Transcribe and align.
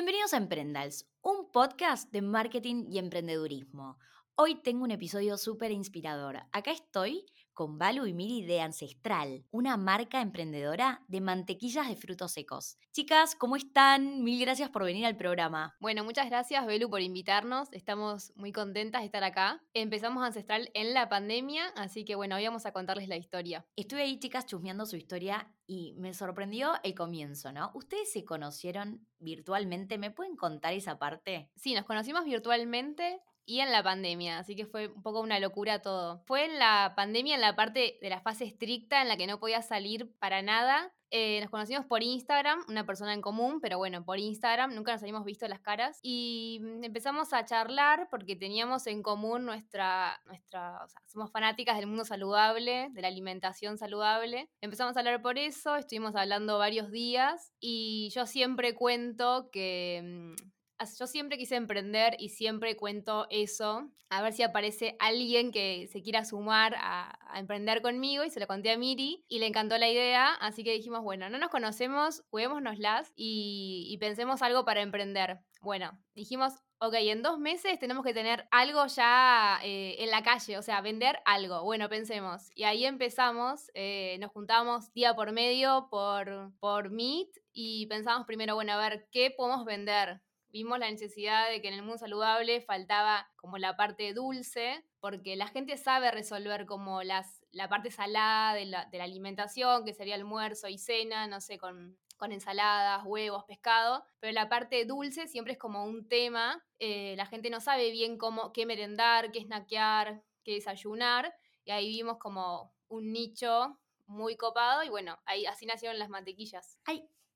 Bienvenidos 0.00 0.32
a 0.32 0.38
Emprendals, 0.38 1.06
un 1.20 1.50
podcast 1.52 2.10
de 2.10 2.22
marketing 2.22 2.86
y 2.88 2.96
emprendedurismo. 2.96 3.98
Hoy 4.34 4.54
tengo 4.54 4.84
un 4.84 4.92
episodio 4.92 5.36
súper 5.36 5.72
inspirador. 5.72 6.38
Acá 6.52 6.70
estoy 6.70 7.26
con 7.52 7.78
Balu 7.78 8.06
y 8.06 8.12
Miri 8.12 8.46
de 8.46 8.60
Ancestral, 8.60 9.44
una 9.50 9.76
marca 9.76 10.20
emprendedora 10.20 11.02
de 11.08 11.20
mantequillas 11.20 11.88
de 11.88 11.96
frutos 11.96 12.32
secos. 12.32 12.78
Chicas, 12.92 13.34
¿cómo 13.34 13.56
están? 13.56 14.22
Mil 14.24 14.40
gracias 14.40 14.70
por 14.70 14.84
venir 14.84 15.06
al 15.06 15.16
programa. 15.16 15.76
Bueno, 15.80 16.04
muchas 16.04 16.28
gracias, 16.28 16.66
Belu, 16.66 16.90
por 16.90 17.00
invitarnos. 17.00 17.68
Estamos 17.72 18.32
muy 18.36 18.52
contentas 18.52 19.02
de 19.02 19.06
estar 19.06 19.24
acá. 19.24 19.62
Empezamos 19.74 20.24
Ancestral 20.24 20.70
en 20.74 20.94
la 20.94 21.08
pandemia, 21.08 21.66
así 21.76 22.04
que 22.04 22.14
bueno, 22.14 22.36
hoy 22.36 22.44
vamos 22.44 22.66
a 22.66 22.72
contarles 22.72 23.08
la 23.08 23.16
historia. 23.16 23.66
Estuve 23.76 24.02
ahí, 24.02 24.18
chicas, 24.18 24.46
chusmeando 24.46 24.86
su 24.86 24.96
historia 24.96 25.52
y 25.66 25.94
me 25.98 26.14
sorprendió 26.14 26.72
el 26.82 26.94
comienzo, 26.94 27.52
¿no? 27.52 27.70
¿Ustedes 27.74 28.12
se 28.12 28.24
conocieron 28.24 29.06
virtualmente? 29.18 29.98
¿Me 29.98 30.10
pueden 30.10 30.36
contar 30.36 30.72
esa 30.72 30.98
parte? 30.98 31.50
Sí, 31.54 31.74
nos 31.74 31.84
conocimos 31.84 32.24
virtualmente 32.24 33.20
y 33.50 33.60
en 33.60 33.72
la 33.72 33.82
pandemia, 33.82 34.38
así 34.38 34.54
que 34.54 34.64
fue 34.64 34.86
un 34.86 35.02
poco 35.02 35.20
una 35.20 35.40
locura 35.40 35.82
todo. 35.82 36.22
Fue 36.24 36.44
en 36.44 36.60
la 36.60 36.92
pandemia, 36.94 37.34
en 37.34 37.40
la 37.40 37.56
parte 37.56 37.98
de 38.00 38.08
la 38.08 38.20
fase 38.20 38.44
estricta 38.44 39.02
en 39.02 39.08
la 39.08 39.16
que 39.16 39.26
no 39.26 39.40
podía 39.40 39.60
salir 39.60 40.08
para 40.20 40.40
nada. 40.40 40.92
Eh, 41.10 41.40
nos 41.40 41.50
conocimos 41.50 41.84
por 41.84 42.04
Instagram, 42.04 42.60
una 42.68 42.86
persona 42.86 43.12
en 43.12 43.20
común, 43.20 43.58
pero 43.60 43.76
bueno, 43.76 44.04
por 44.04 44.20
Instagram, 44.20 44.72
nunca 44.76 44.92
nos 44.92 45.02
habíamos 45.02 45.24
visto 45.24 45.48
las 45.48 45.58
caras. 45.58 45.98
Y 46.00 46.60
empezamos 46.82 47.32
a 47.32 47.44
charlar 47.44 48.06
porque 48.08 48.36
teníamos 48.36 48.86
en 48.86 49.02
común 49.02 49.44
nuestra, 49.46 50.20
nuestra 50.26 50.84
o 50.84 50.88
sea, 50.88 51.02
somos 51.08 51.32
fanáticas 51.32 51.76
del 51.76 51.88
mundo 51.88 52.04
saludable, 52.04 52.90
de 52.92 53.02
la 53.02 53.08
alimentación 53.08 53.78
saludable. 53.78 54.48
Empezamos 54.60 54.96
a 54.96 55.00
hablar 55.00 55.22
por 55.22 55.38
eso, 55.38 55.74
estuvimos 55.74 56.14
hablando 56.14 56.56
varios 56.56 56.92
días 56.92 57.52
y 57.58 58.10
yo 58.14 58.26
siempre 58.26 58.76
cuento 58.76 59.50
que 59.50 60.36
mm, 60.38 60.50
yo 60.98 61.06
siempre 61.06 61.38
quise 61.38 61.56
emprender 61.56 62.16
y 62.18 62.30
siempre 62.30 62.76
cuento 62.76 63.26
eso, 63.30 63.90
a 64.08 64.22
ver 64.22 64.32
si 64.32 64.42
aparece 64.42 64.96
alguien 64.98 65.52
que 65.52 65.88
se 65.92 66.02
quiera 66.02 66.24
sumar 66.24 66.74
a, 66.78 67.18
emprender 67.34 67.80
conmigo 67.80 68.24
y 68.24 68.30
se 68.30 68.40
lo 68.40 68.46
conté 68.46 68.72
a 68.72 68.78
Miri 68.78 69.24
y 69.28 69.38
le 69.38 69.46
encantó 69.46 69.78
la 69.78 69.88
idea, 69.88 70.34
así 70.34 70.64
que 70.64 70.72
dijimos, 70.72 71.02
bueno, 71.02 71.30
no 71.30 71.38
nos 71.38 71.50
conocemos, 71.50 72.24
juguémonoslas 72.30 73.12
y, 73.14 73.86
y 73.88 73.98
pensemos 73.98 74.42
algo 74.42 74.64
para 74.64 74.82
emprender. 74.82 75.38
Bueno, 75.60 75.96
dijimos, 76.14 76.54
ok, 76.80 76.94
en 76.94 77.22
dos 77.22 77.38
meses 77.38 77.78
tenemos 77.78 78.04
que 78.04 78.14
tener 78.14 78.48
algo 78.50 78.86
ya 78.86 79.60
eh, 79.62 79.96
en 79.98 80.10
la 80.10 80.22
calle, 80.22 80.56
o 80.56 80.62
sea, 80.62 80.80
vender 80.80 81.18
algo. 81.26 81.62
Bueno, 81.62 81.88
pensemos. 81.90 82.50
Y 82.54 82.64
ahí 82.64 82.86
empezamos, 82.86 83.70
eh, 83.74 84.16
nos 84.18 84.32
juntamos 84.32 84.92
día 84.94 85.14
por 85.14 85.32
medio 85.32 85.88
por, 85.90 86.52
por 86.58 86.90
Meet 86.90 87.28
y 87.52 87.86
pensamos 87.86 88.26
primero, 88.26 88.54
bueno, 88.54 88.72
a 88.72 88.78
ver, 88.78 89.08
¿qué 89.12 89.30
podemos 89.30 89.66
vender? 89.66 90.22
Vimos 90.52 90.78
la 90.78 90.90
necesidad 90.90 91.48
de 91.48 91.60
que 91.60 91.68
en 91.68 91.74
el 91.74 91.82
mundo 91.82 91.98
saludable 91.98 92.60
faltaba 92.60 93.28
como 93.36 93.58
la 93.58 93.76
parte 93.76 94.12
dulce, 94.12 94.84
porque 95.00 95.36
la 95.36 95.46
gente 95.46 95.76
sabe 95.76 96.10
resolver 96.10 96.66
como 96.66 97.02
las, 97.02 97.44
la 97.52 97.68
parte 97.68 97.90
salada 97.90 98.54
de 98.54 98.66
la, 98.66 98.84
de 98.86 98.98
la 98.98 99.04
alimentación, 99.04 99.84
que 99.84 99.94
sería 99.94 100.14
almuerzo 100.14 100.68
y 100.68 100.78
cena, 100.78 101.26
no 101.26 101.40
sé, 101.40 101.58
con, 101.58 101.96
con 102.16 102.32
ensaladas, 102.32 103.02
huevos, 103.06 103.44
pescado, 103.44 104.04
pero 104.20 104.32
la 104.32 104.48
parte 104.48 104.84
dulce 104.84 105.26
siempre 105.26 105.54
es 105.54 105.58
como 105.58 105.84
un 105.84 106.06
tema, 106.06 106.62
eh, 106.78 107.14
la 107.16 107.26
gente 107.26 107.48
no 107.48 107.60
sabe 107.60 107.90
bien 107.90 108.18
cómo, 108.18 108.52
qué 108.52 108.66
merendar, 108.66 109.32
qué 109.32 109.42
snackear, 109.42 110.22
qué 110.44 110.52
desayunar, 110.52 111.34
y 111.64 111.70
ahí 111.70 111.88
vimos 111.88 112.18
como 112.18 112.74
un 112.88 113.12
nicho 113.12 113.78
muy 114.06 114.36
copado 114.36 114.82
y 114.82 114.88
bueno, 114.88 115.18
ahí 115.24 115.46
así 115.46 115.64
nacieron 115.64 115.98
las 115.98 116.10
mantequillas. 116.10 116.78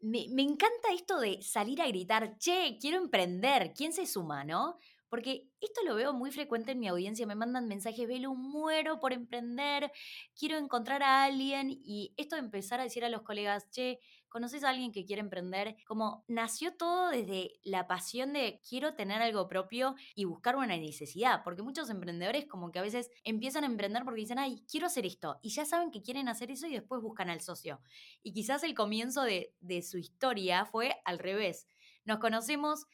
Me, 0.04 0.42
encanta 0.42 0.92
esto 0.92 1.18
de 1.18 1.42
salir 1.42 1.80
a 1.80 1.86
gritar, 1.86 2.36
che, 2.38 2.76
quiero 2.80 2.98
emprender, 2.98 3.72
¿quién 3.74 3.92
se 3.92 4.06
suma, 4.06 4.44
no? 4.44 4.78
Porque 5.08 5.48
esto 5.60 5.80
lo 5.84 5.94
veo 5.94 6.12
muy 6.12 6.30
frecuente 6.30 6.72
en 6.72 6.80
mi 6.80 6.88
audiencia, 6.88 7.26
me 7.26 7.34
mandan 7.34 7.68
mensajes, 7.68 8.06
Belu, 8.06 8.34
muero 8.34 9.00
por 9.00 9.12
emprender, 9.12 9.90
quiero 10.38 10.58
encontrar 10.58 11.02
a 11.02 11.24
alguien 11.24 11.70
y 11.70 12.12
esto 12.16 12.36
de 12.36 12.42
empezar 12.42 12.80
a 12.80 12.84
decir 12.84 13.04
a 13.04 13.08
los 13.08 13.22
colegas, 13.22 13.70
che, 13.70 13.98
¿conoces 14.34 14.64
a 14.64 14.70
alguien 14.70 14.90
que 14.90 15.04
quiere 15.04 15.20
emprender? 15.20 15.76
Como 15.86 16.24
nació 16.26 16.74
todo 16.74 17.10
desde 17.10 17.52
la 17.62 17.86
pasión 17.86 18.32
de 18.32 18.60
quiero 18.68 18.94
tener 18.94 19.22
algo 19.22 19.46
propio 19.46 19.94
y 20.16 20.24
buscar 20.24 20.56
una 20.56 20.76
necesidad, 20.76 21.44
porque 21.44 21.62
muchos 21.62 21.88
emprendedores 21.88 22.44
como 22.46 22.72
que 22.72 22.80
a 22.80 22.82
veces 22.82 23.12
empiezan 23.22 23.62
a 23.62 23.68
emprender 23.68 24.02
porque 24.02 24.22
dicen, 24.22 24.40
ay, 24.40 24.64
quiero 24.68 24.88
hacer 24.88 25.06
esto, 25.06 25.38
y 25.40 25.50
ya 25.50 25.64
saben 25.64 25.92
que 25.92 26.02
quieren 26.02 26.26
hacer 26.26 26.50
eso 26.50 26.66
y 26.66 26.72
después 26.72 27.00
buscan 27.00 27.30
al 27.30 27.42
socio. 27.42 27.80
Y 28.24 28.32
quizás 28.32 28.64
el 28.64 28.74
comienzo 28.74 29.22
de, 29.22 29.54
su 29.82 29.98
historia 29.98 30.66
fue 30.66 31.00
al 31.04 31.20
revés. 31.20 31.68
Nos 32.04 32.18
conocemos, 32.18 32.86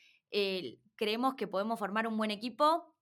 creemos 0.94 1.36
que 1.36 1.48
podemos 1.48 1.78
formar 1.78 2.06
un 2.06 2.18
buen 2.18 2.30
equipo, 2.30 2.94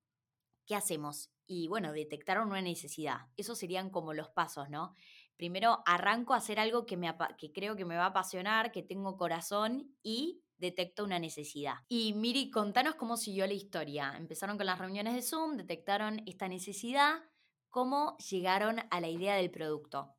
¿qué 0.64 0.76
hacemos? 0.76 1.32
Y 1.44 1.66
bueno, 1.66 1.92
detectaron 1.92 2.50
una 2.50 2.62
necesidad. 2.62 3.22
Esos 3.36 3.58
serían 3.58 3.90
como 3.90 4.14
los 4.14 4.28
pasos, 4.28 4.70
¿no? 4.70 4.94
Primero 5.38 5.82
arranco 5.86 6.34
a 6.34 6.38
hacer 6.38 6.60
algo 6.60 6.84
que, 6.84 6.98
creo 7.54 7.76
que 7.76 7.84
me 7.86 7.96
va 7.96 8.04
a 8.04 8.08
apasionar, 8.08 8.72
que 8.72 8.82
tengo 8.82 9.16
corazón 9.16 9.94
y 10.02 10.42
detecto 10.58 11.04
una 11.04 11.18
necesidad. 11.18 11.76
Y 11.88 12.12
Miri, 12.12 12.50
contanos 12.50 12.96
cómo 12.96 13.16
siguió 13.16 13.46
la 13.46 13.54
historia. 13.54 14.12
Empezaron 14.18 14.58
con 14.58 14.66
las 14.66 14.78
reuniones 14.78 15.14
de 15.14 15.22
Zoom, 15.22 15.56
detectaron 15.56 16.22
esta 16.26 16.48
necesidad, 16.48 17.22
cómo 17.70 18.18
llegaron 18.18 18.80
a 18.90 19.00
la 19.00 19.08
idea 19.08 19.36
del 19.36 19.50
producto. 19.50 20.14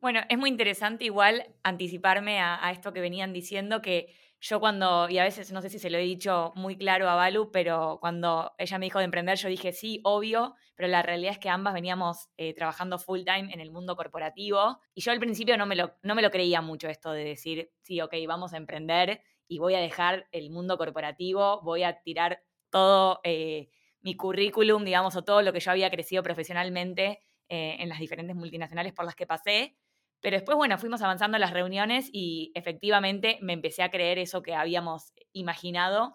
Bueno, 0.00 0.20
es 0.28 0.38
muy 0.38 0.50
interesante 0.50 1.06
igual 1.06 1.54
anticiparme 1.62 2.38
a, 2.38 2.64
a 2.64 2.70
esto 2.70 2.92
que 2.92 3.00
venían 3.00 3.32
diciendo, 3.32 3.80
que 3.80 4.14
yo 4.40 4.60
cuando, 4.60 5.08
y 5.08 5.18
a 5.18 5.24
veces 5.24 5.52
no 5.52 5.62
sé 5.62 5.70
si 5.70 5.78
se 5.78 5.90
lo 5.90 5.98
he 5.98 6.02
dicho 6.02 6.52
muy 6.56 6.76
claro 6.76 7.08
a 7.08 7.14
Balu, 7.14 7.50
pero 7.50 7.98
cuando 8.00 8.52
ella 8.58 8.78
me 8.78 8.86
dijo 8.86 8.98
de 8.98 9.06
emprender, 9.06 9.38
yo 9.38 9.48
dije 9.48 9.72
sí, 9.72 10.00
obvio, 10.04 10.54
pero 10.74 10.88
la 10.88 11.02
realidad 11.02 11.32
es 11.32 11.38
que 11.38 11.48
ambas 11.48 11.74
veníamos 11.74 12.28
eh, 12.36 12.54
trabajando 12.54 12.98
full 12.98 13.20
time 13.24 13.52
en 13.52 13.60
el 13.60 13.70
mundo 13.70 13.96
corporativo 13.96 14.78
y 14.94 15.00
yo 15.00 15.12
al 15.12 15.18
principio 15.18 15.56
no 15.56 15.66
me, 15.66 15.74
lo, 15.74 15.94
no 16.02 16.14
me 16.14 16.22
lo 16.22 16.30
creía 16.30 16.60
mucho 16.60 16.88
esto 16.88 17.12
de 17.12 17.24
decir, 17.24 17.70
sí, 17.82 18.00
ok, 18.00 18.14
vamos 18.28 18.52
a 18.52 18.58
emprender 18.58 19.22
y 19.48 19.58
voy 19.58 19.74
a 19.74 19.80
dejar 19.80 20.28
el 20.32 20.50
mundo 20.50 20.76
corporativo, 20.76 21.62
voy 21.62 21.82
a 21.82 22.02
tirar 22.02 22.42
todo 22.70 23.20
eh, 23.24 23.70
mi 24.00 24.16
currículum, 24.16 24.84
digamos, 24.84 25.16
o 25.16 25.24
todo 25.24 25.42
lo 25.42 25.52
que 25.52 25.60
yo 25.60 25.70
había 25.70 25.90
crecido 25.90 26.22
profesionalmente 26.22 27.20
eh, 27.48 27.76
en 27.78 27.88
las 27.88 27.98
diferentes 27.98 28.36
multinacionales 28.36 28.92
por 28.92 29.04
las 29.04 29.14
que 29.14 29.26
pasé 29.26 29.76
pero 30.20 30.36
después, 30.36 30.56
bueno, 30.56 30.78
fuimos 30.78 31.02
avanzando 31.02 31.38
las 31.38 31.52
reuniones 31.52 32.08
y 32.12 32.52
efectivamente 32.54 33.38
me 33.42 33.52
empecé 33.52 33.82
a 33.82 33.90
creer 33.90 34.18
eso 34.18 34.42
que 34.42 34.54
habíamos 34.54 35.12
imaginado 35.32 36.14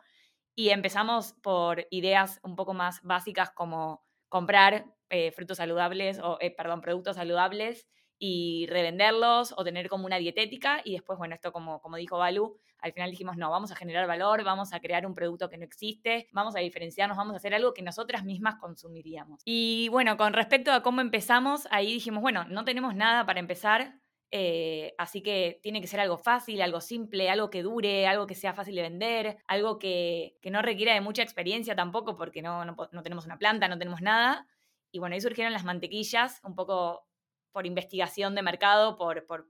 y 0.56 0.70
empezamos 0.70 1.34
por 1.42 1.88
ideas 1.92 2.40
un 2.44 2.56
poco 2.56 2.74
más 2.74 3.02
básicas 3.04 3.52
como 3.52 4.04
comprar 4.30 4.86
eh, 5.10 5.32
frutos 5.32 5.58
saludables 5.58 6.20
o, 6.20 6.38
eh, 6.42 6.52
perdón, 6.56 6.82
productos 6.82 7.16
saludables 7.18 7.88
y 8.20 8.68
revenderlos 8.70 9.54
o 9.58 9.64
tener 9.64 9.90
como 9.90 10.06
una 10.06 10.18
dietética 10.18 10.82
y 10.84 10.94
después, 10.94 11.18
bueno, 11.18 11.36
esto 11.36 11.52
como, 11.52 11.82
como 11.82 11.98
dijo 11.98 12.18
Balu, 12.18 12.58
al 12.82 12.94
final 12.94 13.12
dijimos, 13.12 13.38
no, 13.38 13.50
vamos 13.50 13.72
a 13.72 13.76
generar 13.76 14.08
valor, 14.08 14.44
vamos 14.44 14.74
a 14.74 14.80
crear 14.80 15.06
un 15.06 15.14
producto 15.14 15.50
que 15.50 15.58
no 15.58 15.64
existe, 15.64 16.28
vamos 16.32 16.56
a 16.56 16.60
diferenciarnos, 16.60 17.18
vamos 17.18 17.34
a 17.34 17.38
hacer 17.38 17.54
algo 17.54 17.74
que 17.74 17.82
nosotras 17.82 18.24
mismas 18.26 18.56
consumiríamos. 18.56 19.42
Y 19.46 19.88
bueno, 19.90 20.18
con 20.18 20.34
respecto 20.34 20.72
a 20.72 20.82
cómo 20.82 21.02
empezamos, 21.02 21.68
ahí 21.72 21.94
dijimos, 21.94 22.22
bueno, 22.22 22.46
no 22.46 22.66
tenemos 22.66 22.96
nada 22.96 23.26
para 23.26 23.40
empezar, 23.40 24.02
eh, 24.34 24.96
así 24.98 25.22
que 25.22 25.60
tiene 25.62 25.82
que 25.82 25.88
ser 25.88 26.00
algo 26.00 26.18
fácil, 26.18 26.62
algo 26.62 26.80
simple, 26.80 27.30
algo 27.30 27.50
que 27.50 27.64
dure, 27.64 28.08
algo 28.08 28.26
que 28.26 28.36
sea 28.36 28.54
fácil 28.54 28.76
de 28.76 28.82
vender, 28.82 29.38
algo 29.46 29.78
que, 29.78 30.40
no 30.46 30.62
requiera 30.62 30.94
de 30.94 31.02
mucha 31.02 31.22
experiencia 31.22 31.76
tampoco 31.76 32.16
porque 32.16 32.42
no, 32.42 32.64
no, 32.64 33.04
tenemos 33.04 33.26
una 33.26 33.38
planta, 33.38 33.68
no 33.68 33.78
tenemos 33.78 34.02
nada. 34.02 34.48
Y 34.92 35.00
bueno, 35.00 35.16
ahí 35.16 35.22
surgieron 35.22 35.54
las 35.54 35.66
mantequillas, 35.66 36.40
un 36.44 36.56
poco 36.56 37.06
por 37.52 37.66
investigación 37.66 38.34
de 38.34 38.42
mercado, 38.42 38.96
por, 38.96 39.26
por, 39.26 39.50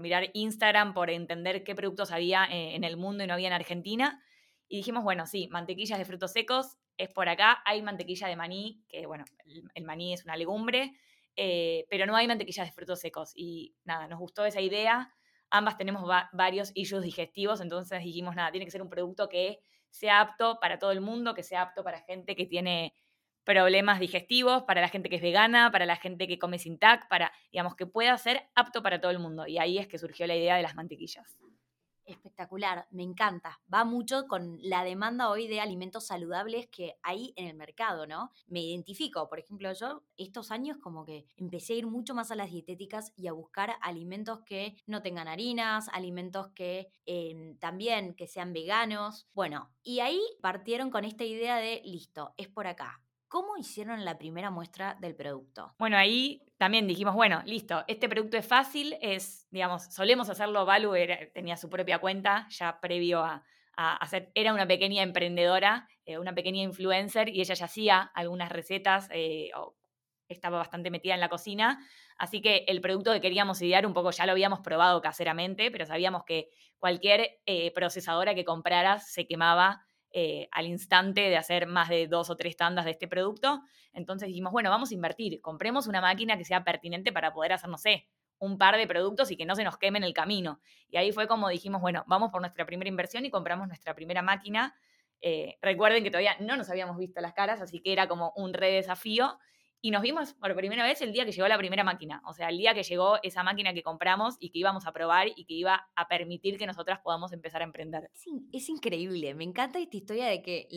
mirar 0.00 0.30
Instagram, 0.32 0.94
por 0.94 1.10
entender 1.10 1.64
qué 1.64 1.74
productos 1.74 2.10
había 2.10 2.44
eh, 2.44 2.74
en 2.74 2.84
el 2.84 2.96
mundo 2.96 3.24
y 3.24 3.26
no 3.26 3.34
había 3.34 3.48
en 3.48 3.54
Argentina. 3.54 4.22
Y 4.68 4.78
dijimos, 4.78 5.04
bueno, 5.04 5.26
sí, 5.26 5.48
mantequillas 5.50 5.98
de 5.98 6.04
frutos 6.04 6.32
secos 6.32 6.78
es 6.96 7.08
por 7.10 7.28
acá. 7.28 7.62
Hay 7.64 7.82
mantequilla 7.82 8.28
de 8.28 8.36
maní, 8.36 8.82
que 8.88 9.06
bueno, 9.06 9.24
el 9.74 9.84
maní 9.84 10.14
es 10.14 10.24
una 10.24 10.36
legumbre 10.36 10.92
eh, 11.36 11.86
pero 11.88 12.06
no 12.06 12.16
hay 12.16 12.26
mantequillas 12.26 12.66
de 12.68 12.72
frutos 12.72 13.00
secos. 13.00 13.32
Y 13.34 13.74
nada, 13.84 14.06
nos 14.08 14.18
gustó 14.18 14.44
esa 14.44 14.60
idea. 14.60 15.14
Ambas 15.50 15.76
tenemos 15.76 16.02
varios 16.32 16.72
issues 16.74 17.02
digestivos, 17.02 17.60
entonces 17.60 18.02
dijimos, 18.02 18.34
nada, 18.34 18.50
tiene 18.50 18.64
que 18.64 18.70
ser 18.70 18.80
un 18.80 18.88
producto 18.88 19.28
que 19.28 19.60
sea 19.90 20.20
apto 20.20 20.58
para 20.60 20.78
todo 20.78 20.92
el 20.92 21.02
mundo, 21.02 21.34
que 21.34 21.42
sea 21.42 21.60
apto 21.60 21.84
para 21.84 22.00
gente 22.00 22.34
que 22.34 22.46
tiene 22.46 22.94
problemas 23.44 24.00
digestivos, 24.00 24.62
para 24.64 24.80
la 24.80 24.88
gente 24.88 25.08
que 25.08 25.16
es 25.16 25.22
vegana, 25.22 25.70
para 25.70 25.86
la 25.86 25.96
gente 25.96 26.26
que 26.26 26.38
come 26.38 26.58
sin 26.58 26.78
TAC, 26.78 27.08
para, 27.08 27.32
digamos, 27.50 27.76
que 27.76 27.86
pueda 27.86 28.16
ser 28.18 28.48
apto 28.54 28.82
para 28.82 29.00
todo 29.00 29.10
el 29.10 29.18
mundo. 29.18 29.46
Y 29.46 29.58
ahí 29.58 29.78
es 29.78 29.86
que 29.88 29.98
surgió 29.98 30.26
la 30.26 30.36
idea 30.36 30.56
de 30.56 30.62
las 30.62 30.74
mantequillas. 30.74 31.36
Espectacular, 32.04 32.88
me 32.90 33.04
encanta. 33.04 33.60
Va 33.72 33.84
mucho 33.84 34.26
con 34.26 34.58
la 34.60 34.82
demanda 34.82 35.30
hoy 35.30 35.46
de 35.46 35.60
alimentos 35.60 36.06
saludables 36.06 36.66
que 36.66 36.96
hay 37.02 37.32
en 37.36 37.46
el 37.46 37.54
mercado, 37.54 38.06
¿no? 38.06 38.32
Me 38.48 38.60
identifico, 38.60 39.28
por 39.28 39.38
ejemplo, 39.38 39.72
yo 39.72 40.02
estos 40.16 40.50
años 40.50 40.78
como 40.78 41.04
que 41.04 41.26
empecé 41.36 41.74
a 41.74 41.76
ir 41.76 41.86
mucho 41.86 42.14
más 42.14 42.32
a 42.32 42.34
las 42.34 42.50
dietéticas 42.50 43.12
y 43.16 43.28
a 43.28 43.32
buscar 43.32 43.76
alimentos 43.80 44.40
que 44.44 44.76
no 44.86 45.00
tengan 45.00 45.28
harinas, 45.28 45.88
alimentos 45.90 46.48
que 46.48 46.88
em, 47.06 47.56
también 47.58 48.14
que 48.14 48.26
sean 48.26 48.52
veganos. 48.52 49.28
Bueno, 49.32 49.70
y 49.84 50.00
ahí 50.00 50.20
partieron 50.40 50.90
con 50.90 51.04
esta 51.04 51.24
idea 51.24 51.56
de, 51.56 51.82
listo, 51.84 52.34
es 52.36 52.48
por 52.48 52.66
acá. 52.66 53.00
¿Cómo 53.32 53.56
hicieron 53.56 54.04
la 54.04 54.18
primera 54.18 54.50
muestra 54.50 54.94
del 55.00 55.14
producto? 55.14 55.74
Bueno, 55.78 55.96
ahí 55.96 56.44
también 56.58 56.86
dijimos, 56.86 57.14
bueno, 57.14 57.40
listo, 57.46 57.82
este 57.88 58.06
producto 58.06 58.36
es 58.36 58.46
fácil, 58.46 58.94
es, 59.00 59.48
digamos, 59.50 59.84
solemos 59.84 60.28
hacerlo, 60.28 60.66
Valu 60.66 60.92
tenía 61.32 61.56
su 61.56 61.70
propia 61.70 61.98
cuenta 61.98 62.46
ya 62.50 62.78
previo 62.78 63.24
a, 63.24 63.42
hacer, 63.74 64.30
era 64.34 64.52
una 64.52 64.68
pequeña 64.68 65.02
emprendedora, 65.02 65.88
eh, 66.04 66.18
una 66.18 66.34
pequeña 66.34 66.60
influencer 66.60 67.30
y 67.30 67.40
ella 67.40 67.54
ya 67.54 67.64
hacía 67.64 68.02
algunas 68.02 68.52
recetas 68.52 69.08
eh, 69.10 69.48
o 69.56 69.78
estaba 70.28 70.58
bastante 70.58 70.90
metida 70.90 71.14
en 71.14 71.20
la 71.20 71.30
cocina, 71.30 71.80
así 72.18 72.42
que 72.42 72.66
el 72.68 72.82
producto 72.82 73.14
que 73.14 73.22
queríamos 73.22 73.62
idear 73.62 73.86
un 73.86 73.94
poco 73.94 74.10
ya 74.10 74.26
lo 74.26 74.32
habíamos 74.32 74.60
probado 74.60 75.00
caseramente, 75.00 75.70
pero 75.70 75.86
sabíamos 75.86 76.24
que 76.24 76.50
cualquier 76.78 77.40
eh, 77.46 77.72
procesadora 77.72 78.34
que 78.34 78.44
compraras 78.44 79.10
se 79.10 79.26
quemaba 79.26 79.86
eh, 80.12 80.48
al 80.52 80.66
instante 80.66 81.22
de 81.22 81.36
hacer 81.36 81.66
más 81.66 81.88
de 81.88 82.06
dos 82.06 82.30
o 82.30 82.36
tres 82.36 82.56
tandas 82.56 82.84
de 82.84 82.90
este 82.90 83.08
producto. 83.08 83.62
Entonces 83.92 84.28
dijimos, 84.28 84.52
bueno, 84.52 84.70
vamos 84.70 84.90
a 84.90 84.94
invertir, 84.94 85.40
compremos 85.40 85.86
una 85.86 86.00
máquina 86.00 86.36
que 86.36 86.44
sea 86.44 86.64
pertinente 86.64 87.12
para 87.12 87.32
poder 87.32 87.52
hacer, 87.52 87.70
no 87.70 87.78
sé, 87.78 88.08
un 88.38 88.58
par 88.58 88.76
de 88.76 88.86
productos 88.86 89.30
y 89.30 89.36
que 89.36 89.46
no 89.46 89.54
se 89.54 89.64
nos 89.64 89.78
queme 89.78 89.98
en 89.98 90.04
el 90.04 90.12
camino. 90.12 90.60
Y 90.88 90.96
ahí 90.96 91.12
fue 91.12 91.28
como 91.28 91.48
dijimos, 91.48 91.80
bueno, 91.80 92.04
vamos 92.08 92.30
por 92.30 92.40
nuestra 92.40 92.66
primera 92.66 92.88
inversión 92.88 93.24
y 93.24 93.30
compramos 93.30 93.68
nuestra 93.68 93.94
primera 93.94 94.20
máquina. 94.20 94.74
Eh, 95.20 95.56
recuerden 95.62 96.02
que 96.02 96.10
todavía 96.10 96.36
no 96.40 96.56
nos 96.56 96.68
habíamos 96.68 96.98
visto 96.98 97.20
las 97.20 97.32
caras, 97.32 97.60
así 97.60 97.80
que 97.80 97.92
era 97.92 98.08
como 98.08 98.32
un 98.34 98.52
re 98.52 98.72
desafío. 98.72 99.38
Y 99.84 99.90
nos 99.90 100.00
vimos 100.00 100.34
por 100.34 100.54
primera 100.54 100.84
vez 100.84 101.02
el 101.02 101.12
día 101.12 101.24
que 101.24 101.32
llegó 101.32 101.48
la 101.48 101.58
primera 101.58 101.82
máquina, 101.82 102.22
o 102.24 102.32
sea, 102.32 102.50
el 102.50 102.56
día 102.56 102.72
que 102.72 102.84
llegó 102.84 103.18
esa 103.24 103.42
máquina 103.42 103.74
que 103.74 103.82
compramos 103.82 104.36
y 104.38 104.50
que 104.50 104.60
íbamos 104.60 104.86
a 104.86 104.92
probar 104.92 105.26
y 105.34 105.44
que 105.44 105.54
iba 105.54 105.88
a 105.96 106.06
permitir 106.06 106.56
que 106.56 106.68
nosotras 106.68 107.00
podamos 107.00 107.32
empezar 107.32 107.62
a 107.62 107.64
emprender. 107.64 108.08
Es, 108.52 108.68
increíble, 108.68 109.34
me 109.34 109.42
encanta 109.42 109.80
esta 109.80 109.96
historia 109.96 110.26
de 110.26 110.40
que 110.40 110.68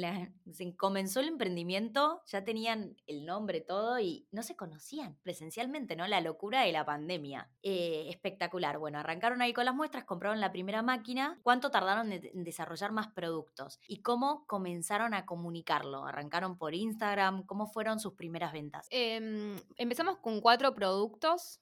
se 0.52 0.76
comenzó 0.76 1.20
el 1.20 1.28
emprendimiento, 1.28 2.24
ya 2.26 2.44
tenían 2.44 2.98
el 3.06 3.28
nombre, 3.28 3.62
todo, 3.62 4.00
y 4.00 4.28
no 4.32 4.42
se 4.42 4.56
conocían 4.56 5.20
presencialmente, 5.22 5.96
¿no? 5.96 6.08
La 6.08 6.20
locura 6.20 6.62
de 6.62 6.72
la 6.72 6.84
pandemia. 6.84 7.48
Eh, 7.62 8.08
espectacular. 8.10 8.80
Bueno, 8.80 8.98
arrancaron 8.98 9.40
ahí 9.44 9.54
con 9.54 9.66
las 9.66 9.76
muestras, 9.76 10.06
compraron 10.06 10.40
la 10.40 10.52
primera 10.52 10.82
máquina. 10.82 11.40
¿Cuánto 11.44 11.70
tardaron 11.70 12.12
en 12.12 12.44
desarrollar 12.44 12.92
más 12.92 13.10
productos? 13.10 13.80
¿Y 13.88 14.02
cómo 14.02 14.48
comenzaron 14.48 15.14
a 15.14 15.28
comunicarlo? 15.28 16.06
¿Arrancaron 16.06 16.58
por 16.58 16.74
Instagram? 16.74 17.44
¿Cómo 17.46 17.68
fueron 17.68 18.00
sus 18.00 18.14
primeras 18.14 18.52
ventas? 18.52 18.88
Em, 18.98 19.58
empezamos 19.76 20.20
con 20.20 20.40
cuatro 20.40 20.74
productos. 20.74 21.60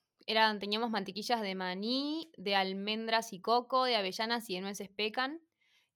Teníamos 0.59 0.91
mantequillas 0.91 1.41
de 1.41 1.56
maní, 1.56 2.31
de 2.38 2.56
almendras 2.56 3.33
y 3.33 3.41
coco, 3.41 3.85
de 3.85 3.95
avellanas 3.95 4.47
y 4.51 4.56
de 4.56 4.62
nueces 4.62 4.89
pecan. 4.89 5.41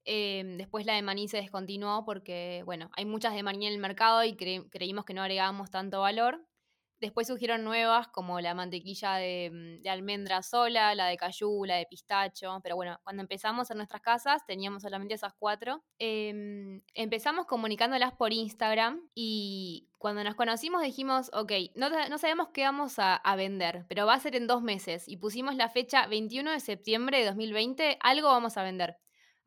Em, 0.03 0.57
después 0.57 0.87
la 0.87 0.95
de 0.95 1.03
maní 1.03 1.27
se 1.27 1.37
descontinuó 1.37 2.05
porque, 2.05 2.63
bueno, 2.65 2.89
hay 2.93 3.05
muchas 3.05 3.35
de 3.35 3.43
maní 3.43 3.67
en 3.67 3.73
el 3.73 3.79
mercado 3.79 4.23
y 4.23 4.35
creímos 4.35 5.05
que 5.05 5.13
no 5.13 5.21
agregábamos 5.21 5.69
tanto 5.69 6.01
valor. 6.01 6.46
Después 6.99 7.27
surgieron 7.27 7.63
nuevas 7.63 8.07
como 8.07 8.39
la 8.39 8.53
mantequilla 8.53 9.15
de, 9.15 9.51
mm, 9.51 9.83
de, 9.83 9.89
almendra 9.89 10.41
sola, 10.41 10.95
la 10.95 11.07
de 11.07 11.17
cayú, 11.17 11.65
la 11.65 11.75
de 11.75 11.85
pistacho. 11.85 12.59
Pero 12.63 12.75
bueno, 12.75 12.99
cuando 13.03 13.21
empezamos 13.21 13.69
en 13.71 13.77
nuestras 13.77 14.01
casas 14.01 14.45
teníamos 14.45 14.83
solamente 14.83 15.13
esas 15.13 15.33
cuatro. 15.37 15.83
Em, 15.99 16.81
empezamos 16.93 17.45
comunicándolas 17.45 18.13
por 18.13 18.33
Instagram 18.33 19.01
y 19.13 19.89
cuando 19.97 20.23
nos 20.23 20.35
conocimos 20.35 20.81
dijimos, 20.81 21.29
ok, 21.33 21.51
no, 21.75 21.89
no 21.89 22.17
sabemos 22.17 22.49
qué 22.53 22.63
vamos 22.63 22.99
a, 22.99 23.15
a, 23.15 23.35
vender, 23.35 23.85
pero 23.87 24.05
va 24.05 24.13
a 24.13 24.19
ser 24.19 24.35
en 24.35 24.47
dos 24.47 24.61
meses. 24.61 25.07
Y 25.07 25.17
pusimos 25.17 25.55
la 25.55 25.69
fecha 25.69 26.07
21 26.07 26.51
de 26.51 26.59
septiembre 26.59 27.19
de 27.19 27.25
2020, 27.25 27.97
algo 28.01 28.27
vamos 28.29 28.57
a 28.57 28.63
vender. 28.63 28.97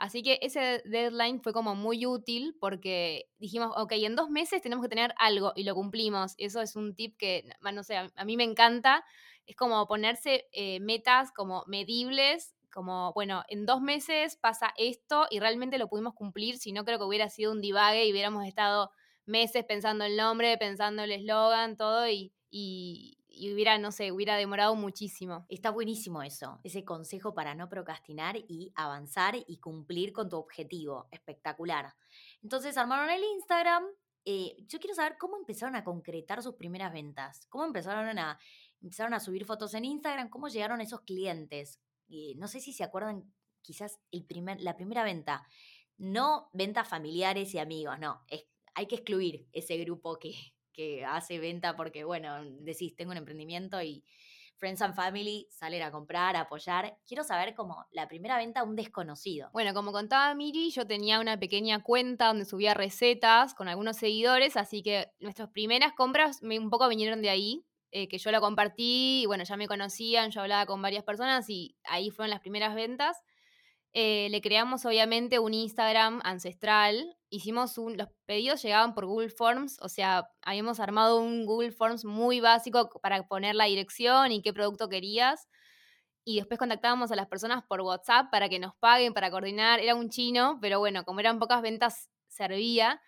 Así 0.01 0.23
que 0.23 0.39
ese 0.41 0.83
deadline 0.87 1.43
fue 1.43 1.53
como 1.53 1.75
muy 1.75 2.07
útil 2.07 2.57
porque 2.59 3.27
dijimos, 3.39 3.75
ok, 3.77 3.93
en 3.97 4.17
dos 4.17 4.31
meses 4.31 4.63
tenemos 4.63 4.83
que 4.83 4.89
tener 4.89 5.13
algo 5.19 5.53
y 5.55 5.65
lo 5.65 5.75
cumplimos. 5.75 6.33
Eso 6.39 6.63
es 6.63 6.75
un 6.75 6.95
tip 6.95 7.19
que, 7.19 7.45
no 7.61 7.83
sé, 7.83 7.97
a 7.99 8.25
mí 8.25 8.39
me 8.39 8.45
encanta. 8.45 9.05
Es 9.45 9.57
como 9.57 9.87
ponerse 9.87 10.49
eh, 10.53 10.81
metas 10.81 11.33
como 11.33 11.65
medibles, 11.67 12.55
como, 12.73 13.13
bueno, 13.13 13.43
en 13.49 13.67
dos 13.67 13.83
meses 13.83 14.37
pasa 14.37 14.73
esto 14.79 15.27
y 15.29 15.39
realmente 15.39 15.77
lo 15.77 15.89
pudimos 15.89 16.15
cumplir. 16.15 16.57
Si 16.57 16.73
no, 16.73 16.87
creo 16.87 16.99
que 16.99 17.05
hubiera 17.05 17.29
sido 17.29 17.53
un 17.53 17.61
divague 17.61 18.07
y 18.07 18.13
hubiéramos 18.13 18.47
estado 18.47 18.91
meses 19.27 19.67
pensando 19.67 20.07
el 20.07 20.17
nombre, 20.17 20.57
pensando 20.57 21.03
el 21.03 21.13
eslogan, 21.13 21.77
todo 21.77 22.09
y, 22.09 22.33
y 22.51 23.19
hubiera, 23.53 23.79
no 23.79 23.93
sé, 23.93 24.13
hubiera 24.13 24.37
demorado 24.37 24.75
muchísimo. 24.75 25.47
Está 25.49 25.71
buenísimo 25.71 26.23
eso, 26.23 26.61
ese 26.63 26.85
consejo 26.85 27.33
para 27.33 27.55
no 27.55 27.69
procrastinar 27.69 28.37
y 28.37 28.73
avanzar 28.75 29.35
y 29.47 29.57
cumplir 29.59 30.13
con 30.13 30.29
tu 30.29 30.37
objetivo. 30.37 31.09
Espectacular. 31.11 31.95
Entonces 32.43 32.77
armaron 32.77 33.11
el 33.11 33.23
Instagram. 33.23 33.85
Eh, 34.25 34.57
yo 34.69 34.79
quiero 34.79 34.95
saber 34.95 35.17
cómo 35.19 35.37
empezaron 35.39 35.75
a 35.77 35.85
concretar 35.85 36.43
sus 36.43 36.55
primeras 36.57 36.93
ventas. 36.93 37.47
¿Cómo 37.49 37.65
empezaron 37.65 38.19
a, 38.19 38.39
empezaron 38.83 39.15
a 39.15 39.21
subir 39.21 39.45
fotos 39.47 39.73
en 39.75 39.87
Instagram? 39.87 40.29
¿Cómo 40.29 40.49
llegaron 40.49 40.81
esos 40.81 41.01
clientes? 41.01 41.81
no 42.37 42.49
sé 42.49 42.59
si 42.59 42.73
se 42.73 42.83
acuerdan 42.83 43.33
quizás 43.63 44.01
el 44.11 44.25
primer, 44.25 44.61
la 44.61 44.77
primera 44.77 45.05
venta. 45.05 45.47
No 45.97 46.51
ventas 46.53 46.89
familiares 46.89 47.55
y 47.55 47.59
amigos, 47.59 47.99
no. 48.01 48.25
Hay 48.75 48.87
que 48.87 48.97
excluir 48.97 49.49
ese 49.53 49.77
grupo 49.79 50.19
que, 50.19 50.35
que 50.73 51.05
hace 51.05 51.39
venta 51.39 51.77
porque, 51.77 52.05
bueno, 52.05 52.45
decís, 52.61 52.95
tengo 52.97 53.13
un 53.13 53.19
emprendimiento 53.19 53.81
y 53.83 54.05
Friends 54.61 54.83
and 54.83 54.95
Family 54.95 55.49
salen 55.51 55.83
a 55.83 55.91
comprar, 55.91 56.37
a 56.37 56.43
apoyar. 56.43 56.99
Quiero 57.07 57.25
saber 57.25 57.55
como 57.55 57.87
la 57.93 58.07
primera 58.07 58.37
venta 58.37 58.61
a 58.61 58.65
un 58.65 58.77
desconocido. 58.77 59.49
Bueno, 59.53 59.73
como 59.73 59.91
contaba 59.91 60.35
Miri, 60.35 60.71
yo 60.71 60.87
tenía 60.87 61.19
una 61.19 61.41
pequeña 61.41 61.83
cuenta 61.83 62.27
donde 62.27 62.45
subía 62.45 62.75
recetas 62.75 63.55
con 63.55 63.69
algunos 63.69 63.97
seguidores, 63.97 64.59
así 64.59 64.83
que 64.83 65.13
nuestras 65.19 65.49
primeras 65.49 65.95
compras 65.95 66.43
me, 66.43 66.59
un 66.59 66.69
poco 66.69 66.89
vinieron 66.89 67.23
de 67.23 67.31
ahí, 67.31 67.65
eh, 67.91 68.07
que 68.07 68.19
yo 68.19 68.31
lo 68.31 68.41
compartí 68.41 69.25
bueno, 69.27 69.45
ya 69.45 69.57
me 69.57 69.67
conocían, 69.67 70.31
yo 70.31 70.43
hablaba 70.43 70.67
con 70.67 70.81
varias 70.83 71.05
personas 71.05 71.49
y 71.49 71.75
ahí 71.85 72.11
fueron 72.11 72.31
las 72.31 72.41
primeras 72.41 72.75
ventas. 72.75 73.17
Eh, 73.93 74.29
le 74.31 74.41
creamos 74.41 74.87
obviamente 74.87 75.39
un 75.41 75.53
Instagram 75.53 76.21
ancestral. 76.23 77.17
Hicimos 77.29 77.77
un, 77.77 77.97
los 77.97 78.09
pedidos 78.25 78.63
llegaban 78.63 78.95
por 78.95 79.07
Google 79.07 79.31
Forms, 79.31 79.79
o 79.81 79.89
sea, 79.89 80.31
habíamos 80.43 80.79
armado 80.81 81.21
un 81.21 81.45
Google 81.45 81.73
Forms 81.73 82.05
muy 82.05 82.41
básico 82.41 82.89
para 83.03 83.27
poner 83.27 83.55
la 83.57 83.65
dirección 83.65 84.33
y 84.33 84.43
qué 84.43 84.53
producto 84.53 84.89
querías. 84.89 85.49
Y 86.25 86.37
después 86.37 86.59
contactábamos 86.59 87.11
a 87.13 87.17
las 87.17 87.27
personas 87.29 87.65
por 87.67 87.81
WhatsApp 87.81 88.31
para 88.31 88.49
que 88.49 88.59
nos 88.59 88.75
paguen, 88.77 89.15
para 89.15 89.31
coordinar. 89.31 89.81
Era 89.81 89.95
un 89.97 90.11
chino, 90.11 90.59
pero 90.61 90.79
bueno, 90.79 91.05
como 91.05 91.21
eran 91.21 91.39
pocas 91.39 91.63
ventas, 91.63 92.11
servía. 92.29 93.01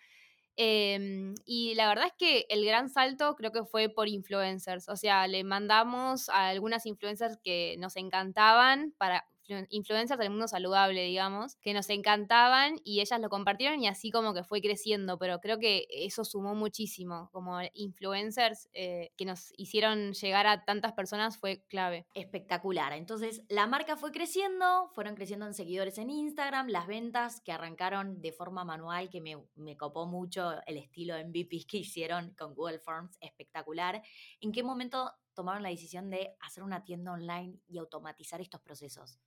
Em, 0.55 1.35
y 1.45 1.73
la 1.75 1.87
verdad 1.87 2.07
es 2.07 2.13
que 2.17 2.45
el 2.49 2.65
gran 2.65 2.89
salto 2.89 3.35
creo 3.35 3.51
que 3.51 3.65
fue 3.65 3.89
por 3.89 4.07
influencers. 4.07 4.89
O 4.89 4.95
sea, 4.97 5.27
le 5.27 5.43
mandamos 5.43 6.29
a 6.29 6.49
algunas 6.49 6.85
influencers 6.85 7.37
que 7.43 7.75
nos 7.79 7.95
encantaban 7.95 8.93
para 8.97 9.25
influencers 9.69 10.19
del 10.19 10.29
mundo 10.29 10.47
saludable, 10.47 11.03
digamos, 11.03 11.55
que 11.57 11.73
nos 11.73 11.89
encantaban 11.89 12.79
y 12.83 13.01
ellas 13.01 13.19
lo 13.19 13.29
compartieron 13.29 13.81
y 13.81 13.87
así 13.87 14.11
como 14.11 14.33
que 14.33 14.43
fue 14.43 14.61
creciendo, 14.61 15.17
pero 15.17 15.39
creo 15.39 15.59
que 15.59 15.87
eso 15.89 16.23
sumó 16.23 16.55
muchísimo, 16.55 17.29
como 17.31 17.59
influencers 17.73 18.69
eh, 18.73 19.11
que 19.17 19.25
nos 19.25 19.53
hicieron 19.57 20.13
llegar 20.13 20.47
a 20.47 20.65
tantas 20.65 20.93
personas 20.93 21.37
fue 21.37 21.63
clave. 21.67 22.05
Espectacular, 22.13 22.93
entonces 22.93 23.43
la 23.49 23.67
marca 23.67 23.95
fue 23.95 24.11
creciendo, 24.11 24.89
fueron 24.93 25.15
creciendo 25.15 25.45
en 25.45 25.53
seguidores 25.53 25.97
en 25.97 26.09
Instagram, 26.09 26.67
las 26.67 26.87
ventas 26.87 27.41
que 27.41 27.51
arrancaron 27.51 28.21
de 28.21 28.31
forma 28.31 28.63
manual, 28.63 29.09
que 29.09 29.21
me, 29.21 29.37
me 29.55 29.77
copó 29.77 30.05
mucho 30.05 30.53
el 30.65 30.77
estilo 30.77 31.15
MVP 31.17 31.65
que 31.67 31.77
hicieron 31.77 32.33
con 32.37 32.53
Google 32.53 32.79
Forms, 32.79 33.17
espectacular. 33.19 34.01
¿En 34.39 34.51
qué 34.51 34.63
momento 34.63 35.11
tomaron 35.33 35.63
la 35.63 35.69
decisión 35.69 36.09
de 36.09 36.35
hacer 36.39 36.63
una 36.63 36.83
tienda 36.83 37.13
online 37.13 37.59
y 37.67 37.77
automatizar 37.77 38.41
estos 38.41 38.61
procesos? 38.61 39.19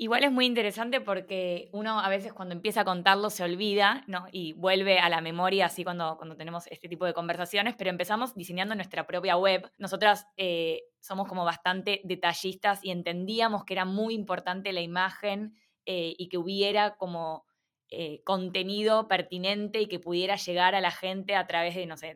Igual 0.00 0.22
es 0.22 0.30
muy 0.30 0.46
interesante 0.46 1.00
porque 1.00 1.68
uno 1.72 1.98
a 1.98 2.08
veces 2.08 2.32
cuando 2.32 2.54
empieza 2.54 2.82
a 2.82 2.84
contarlo 2.84 3.30
se 3.30 3.42
olvida, 3.42 4.04
¿no? 4.06 4.26
Y 4.30 4.52
vuelve 4.52 5.00
a 5.00 5.08
la 5.08 5.20
memoria 5.20 5.66
así 5.66 5.82
cuando, 5.82 6.16
cuando 6.16 6.36
tenemos 6.36 6.68
este 6.68 6.88
tipo 6.88 7.04
de 7.04 7.12
conversaciones, 7.12 7.74
pero 7.76 7.90
empezamos 7.90 8.36
diseñando 8.36 8.76
nuestra 8.76 9.08
propia 9.08 9.36
web. 9.36 9.68
Nosotras 9.76 10.28
eh, 10.36 10.82
somos 11.00 11.26
como 11.26 11.44
bastante 11.44 12.00
detallistas 12.04 12.78
y 12.84 12.92
entendíamos 12.92 13.64
que 13.64 13.74
era 13.74 13.84
muy 13.84 14.14
importante 14.14 14.72
la 14.72 14.82
imagen 14.82 15.56
eh, 15.84 16.14
y 16.16 16.28
que 16.28 16.38
hubiera 16.38 16.96
como 16.96 17.44
eh, 17.90 18.22
contenido 18.22 19.08
pertinente 19.08 19.80
y 19.80 19.88
que 19.88 19.98
pudiera 19.98 20.36
llegar 20.36 20.76
a 20.76 20.80
la 20.80 20.92
gente 20.92 21.34
a 21.34 21.48
través 21.48 21.74
de, 21.74 21.86
no 21.86 21.96
sé, 21.96 22.14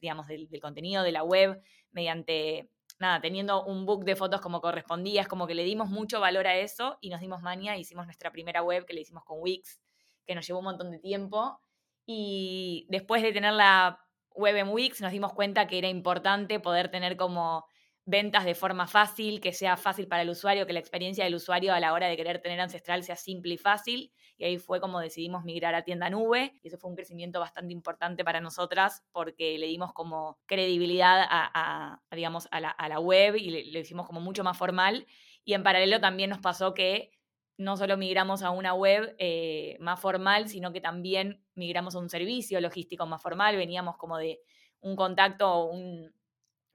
digamos, 0.00 0.28
del 0.28 0.48
contenido 0.62 1.02
de 1.02 1.12
la 1.12 1.24
web 1.24 1.60
mediante 1.90 2.70
nada, 2.98 3.20
teniendo 3.20 3.64
un 3.64 3.86
book 3.86 4.04
de 4.04 4.16
fotos 4.16 4.40
como 4.40 4.60
correspondía, 4.60 5.22
es 5.22 5.28
como 5.28 5.46
que 5.46 5.54
le 5.54 5.64
dimos 5.64 5.88
mucho 5.88 6.20
valor 6.20 6.46
a 6.46 6.56
eso 6.56 6.98
y 7.00 7.10
nos 7.10 7.20
dimos 7.20 7.42
mania, 7.42 7.76
hicimos 7.76 8.06
nuestra 8.06 8.32
primera 8.32 8.62
web 8.62 8.84
que 8.84 8.94
le 8.94 9.00
hicimos 9.00 9.24
con 9.24 9.38
Wix, 9.40 9.80
que 10.26 10.34
nos 10.34 10.46
llevó 10.46 10.58
un 10.58 10.66
montón 10.66 10.90
de 10.90 10.98
tiempo. 10.98 11.60
Y 12.06 12.86
después 12.88 13.22
de 13.22 13.32
tener 13.32 13.52
la 13.52 14.00
web 14.34 14.56
en 14.56 14.68
Wix, 14.68 15.00
nos 15.00 15.12
dimos 15.12 15.32
cuenta 15.32 15.66
que 15.66 15.78
era 15.78 15.88
importante 15.88 16.60
poder 16.60 16.90
tener 16.90 17.16
como 17.16 17.66
ventas 18.08 18.46
de 18.46 18.54
forma 18.54 18.86
fácil, 18.86 19.38
que 19.38 19.52
sea 19.52 19.76
fácil 19.76 20.08
para 20.08 20.22
el 20.22 20.30
usuario, 20.30 20.66
que 20.66 20.72
la 20.72 20.78
experiencia 20.78 21.24
del 21.24 21.34
usuario 21.34 21.74
a 21.74 21.80
la 21.80 21.92
hora 21.92 22.06
de 22.06 22.16
querer 22.16 22.40
tener 22.40 22.58
ancestral 22.58 23.04
sea 23.04 23.16
simple 23.16 23.52
y 23.52 23.58
fácil. 23.58 24.10
Y 24.38 24.44
ahí 24.44 24.56
fue 24.56 24.80
como 24.80 24.98
decidimos 24.98 25.44
migrar 25.44 25.74
a 25.74 25.84
tienda 25.84 26.08
nube. 26.08 26.58
Y 26.62 26.68
eso 26.68 26.78
fue 26.78 26.88
un 26.88 26.96
crecimiento 26.96 27.38
bastante 27.38 27.74
importante 27.74 28.24
para 28.24 28.40
nosotras 28.40 29.04
porque 29.12 29.58
le 29.58 29.66
dimos 29.66 29.92
como 29.92 30.38
credibilidad 30.46 31.22
a, 31.28 32.00
digamos, 32.10 32.48
a 32.50 32.60
la, 32.60 32.98
web 32.98 33.36
y 33.36 33.50
le, 33.50 33.80
hicimos 33.80 34.06
como 34.06 34.22
mucho 34.22 34.42
más 34.42 34.56
formal. 34.56 35.06
Y 35.44 35.52
en 35.52 35.62
paralelo 35.62 36.00
también 36.00 36.30
nos 36.30 36.38
pasó 36.38 36.72
que 36.72 37.10
no 37.58 37.76
solo 37.76 37.98
migramos 37.98 38.42
a 38.42 38.48
una 38.50 38.72
web 38.72 39.16
eh, 39.18 39.76
más 39.80 40.00
formal, 40.00 40.48
sino 40.48 40.72
que 40.72 40.80
también 40.80 41.44
migramos 41.54 41.94
a 41.94 41.98
un 41.98 42.08
servicio 42.08 42.58
logístico 42.62 43.04
más 43.04 43.20
formal. 43.20 43.54
Veníamos 43.56 43.98
como 43.98 44.16
de 44.16 44.40
un 44.80 44.96
contacto, 44.96 45.66
un, 45.66 46.10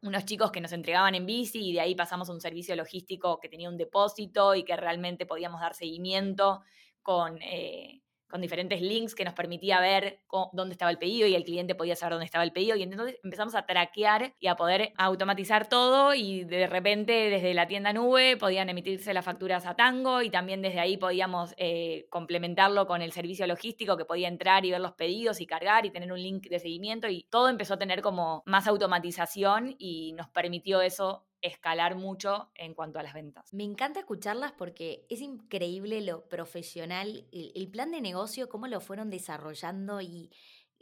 unos 0.04 0.26
chicos 0.26 0.52
que 0.52 0.62
nos 0.62 0.74
entregaban 0.74 1.16
en 1.16 1.26
bici 1.26 1.70
y 1.70 1.74
de 1.74 1.82
ahí 1.82 1.96
pasamos 1.96 2.30
a 2.30 2.34
un 2.34 2.42
servicio 2.42 2.76
logístico 2.76 3.40
que 3.40 3.50
tenía 3.50 3.70
un 3.70 3.78
depósito 3.78 4.54
y 4.54 4.64
que 4.64 4.76
realmente 4.76 5.26
podíamos 5.26 5.62
dar 5.62 5.74
seguimiento 5.74 6.62
con, 7.02 7.42
eh, 7.42 8.03
con 8.34 8.42
diferentes 8.42 8.82
links 8.82 9.14
que 9.14 9.26
nos 9.26 9.36
permitía 9.36 9.80
ver 9.80 10.24
dónde 10.54 10.74
estaba 10.74 10.90
el 10.90 10.98
pedido 10.98 11.28
y 11.28 11.36
el 11.36 11.44
cliente 11.44 11.76
podía 11.76 11.96
saber 11.96 12.14
dónde 12.14 12.26
estaba 12.26 12.44
el 12.44 12.52
pedido. 12.52 12.76
Y 12.76 12.82
entonces 12.82 13.20
empezamos 13.24 13.54
a 13.54 13.68
traquear 13.68 14.34
y 14.40 14.48
a 14.48 14.56
poder 14.56 14.92
automatizar 14.98 15.70
todo 15.70 16.16
y 16.16 16.44
de 16.44 16.66
repente 16.66 17.30
desde 17.30 17.54
la 17.54 17.68
tienda 17.68 17.94
nube 17.94 18.36
podían 18.38 18.70
emitirse 18.70 19.14
las 19.14 19.24
facturas 19.24 19.68
a 19.68 19.76
Tango 19.76 20.24
y 20.24 20.32
también 20.32 20.64
desde 20.64 20.80
ahí 20.80 20.98
podíamos 20.98 21.54
eh, 21.58 22.08
complementarlo 22.10 22.88
con 22.88 23.04
el 23.04 23.12
servicio 23.12 23.46
logístico 23.46 23.98
que 23.98 24.06
podía 24.06 24.30
entrar 24.30 24.66
y 24.66 24.72
ver 24.72 24.82
los 24.82 24.94
pedidos 24.94 25.40
y 25.40 25.46
cargar 25.46 25.86
y 25.86 25.92
tener 25.92 26.12
un 26.12 26.20
link 26.20 26.48
de 26.50 26.58
seguimiento 26.58 27.08
y 27.10 27.28
todo 27.30 27.50
empezó 27.50 27.76
a 27.76 27.78
tener 27.78 28.02
como 28.02 28.42
más 28.48 28.66
automatización 28.66 29.76
y 29.78 30.14
nos 30.14 30.28
permitió 30.30 30.82
eso 30.82 31.28
escalar 31.44 31.96
mucho 31.96 32.50
en 32.56 32.74
cuanto 32.74 33.00
a 33.00 33.04
las 33.04 33.14
ventas. 33.14 33.54
Me 33.54 33.66
encanta 33.66 34.00
escucharlas 34.00 34.54
porque 34.54 35.06
es 35.10 35.22
increíble 35.22 36.02
lo 36.02 36.28
profesional, 36.30 37.28
el, 37.32 37.70
plan 37.70 37.92
de 37.92 38.02
negocio, 38.02 38.50
cómo 38.50 38.68
lo 38.68 38.80
fueron 38.80 39.10
desarrollando 39.10 40.00
y 40.00 40.32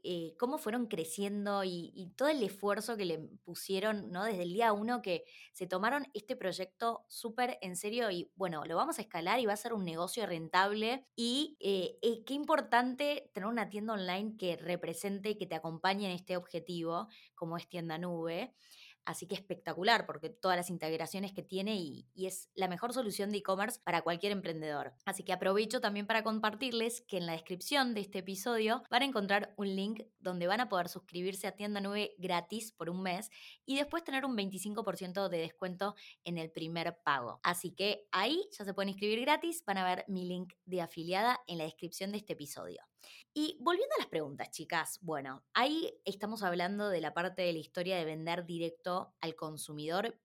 eh, 0.03 0.35
cómo 0.37 0.57
fueron 0.57 0.87
creciendo 0.87 1.63
y, 1.63 2.11
todo 2.15 2.29
el 2.29 2.43
esfuerzo 2.43 2.95
que 2.97 3.05
le 3.05 3.19
pusieron, 3.43 4.11
¿no? 4.11 4.23
Desde 4.23 4.43
el 4.43 4.53
día 4.53 4.73
uno 4.73 5.01
que 5.01 5.25
se 5.53 5.67
tomaron 5.67 6.07
este 6.13 6.35
proyecto 6.35 7.05
súper 7.07 7.57
en 7.61 7.75
serio 7.75 8.11
y 8.11 8.31
bueno, 8.35 8.63
lo 8.65 8.75
vamos 8.75 8.99
a 8.99 9.01
escalar 9.01 9.39
y 9.39 9.45
va 9.45 9.53
a 9.53 9.57
ser 9.57 9.73
un 9.73 9.85
negocio 9.85 10.25
rentable 10.25 11.05
y 11.15 11.57
eh, 11.59 11.97
eh, 12.01 12.23
qué 12.23 12.33
importante 12.33 13.29
tener 13.33 13.47
una 13.47 13.69
tienda 13.69 13.93
online 13.93 14.35
que 14.37 14.57
represente, 14.57 15.37
que 15.37 15.47
te 15.47 15.55
acompañe 15.55 16.05
en 16.05 16.11
este 16.11 16.37
objetivo, 16.37 17.07
como 17.35 17.57
es 17.57 17.67
tienda 17.67 17.97
nube. 17.97 18.53
Así 19.05 19.27
que 19.27 19.35
espectacular 19.35 20.05
porque 20.05 20.29
todas 20.29 20.57
las 20.57 20.69
integraciones 20.69 21.33
que 21.33 21.43
tiene 21.43 21.75
y, 21.75 22.07
es 22.15 22.49
la 22.53 22.67
mejor 22.67 22.93
solución 22.93 23.31
de 23.31 23.39
e-commerce 23.39 23.79
para 23.83 24.01
cualquier 24.01 24.31
emprendedor. 24.31 24.93
Así 25.05 25.23
que 25.23 25.33
aprovecho 25.33 25.81
también 25.81 26.07
para 26.07 26.23
compartirles 26.23 27.01
que 27.01 27.17
en 27.17 27.25
la 27.25 27.33
descripción 27.33 27.93
de 27.93 28.01
este 28.01 28.19
episodio 28.19 28.83
van 28.89 29.01
a 29.01 29.05
encontrar 29.05 29.53
un 29.57 29.75
link 29.75 30.01
donde 30.19 30.47
van 30.47 30.61
a 30.61 30.69
poder 30.69 30.87
suscribirse 30.87 31.47
a 31.47 31.55
Tienda 31.55 31.81
Nube 31.81 32.15
gratis 32.17 32.71
por 32.71 32.89
un 32.89 33.01
mes 33.01 33.29
y 33.65 33.77
después 33.77 34.03
tener 34.03 34.25
un 34.25 34.37
25% 34.37 35.29
de 35.29 35.37
descuento 35.37 35.95
en 36.23 36.37
el 36.37 36.51
primer 36.51 36.97
pago. 37.03 37.39
Así 37.43 37.71
que 37.71 38.07
ahí 38.11 38.47
ya 38.57 38.65
se 38.65 38.73
pueden 38.73 38.89
inscribir 38.89 39.21
gratis, 39.21 39.63
van 39.65 39.77
a 39.77 39.85
ver 39.85 40.05
mi 40.07 40.25
link 40.25 40.53
de 40.65 40.81
afiliada 40.81 41.39
en 41.47 41.57
la 41.57 41.63
descripción 41.63 42.11
de 42.11 42.19
este 42.19 42.33
episodio. 42.33 42.90
Y 43.33 43.57
volviendo 43.61 43.95
a 43.95 43.99
las 43.99 44.09
preguntas, 44.09 44.51
chicas, 44.51 44.99
bueno, 45.01 45.43
ahí 45.53 45.93
estamos 46.05 46.43
hablando 46.43 46.89
de 46.89 47.01
la 47.01 47.13
parte 47.13 47.41
de 47.41 47.53
la 47.53 47.59
historia 47.59 47.97
de 47.97 48.05
vender 48.05 48.45
directo 48.45 49.13
al 49.21 49.35
consumidor 49.35 50.19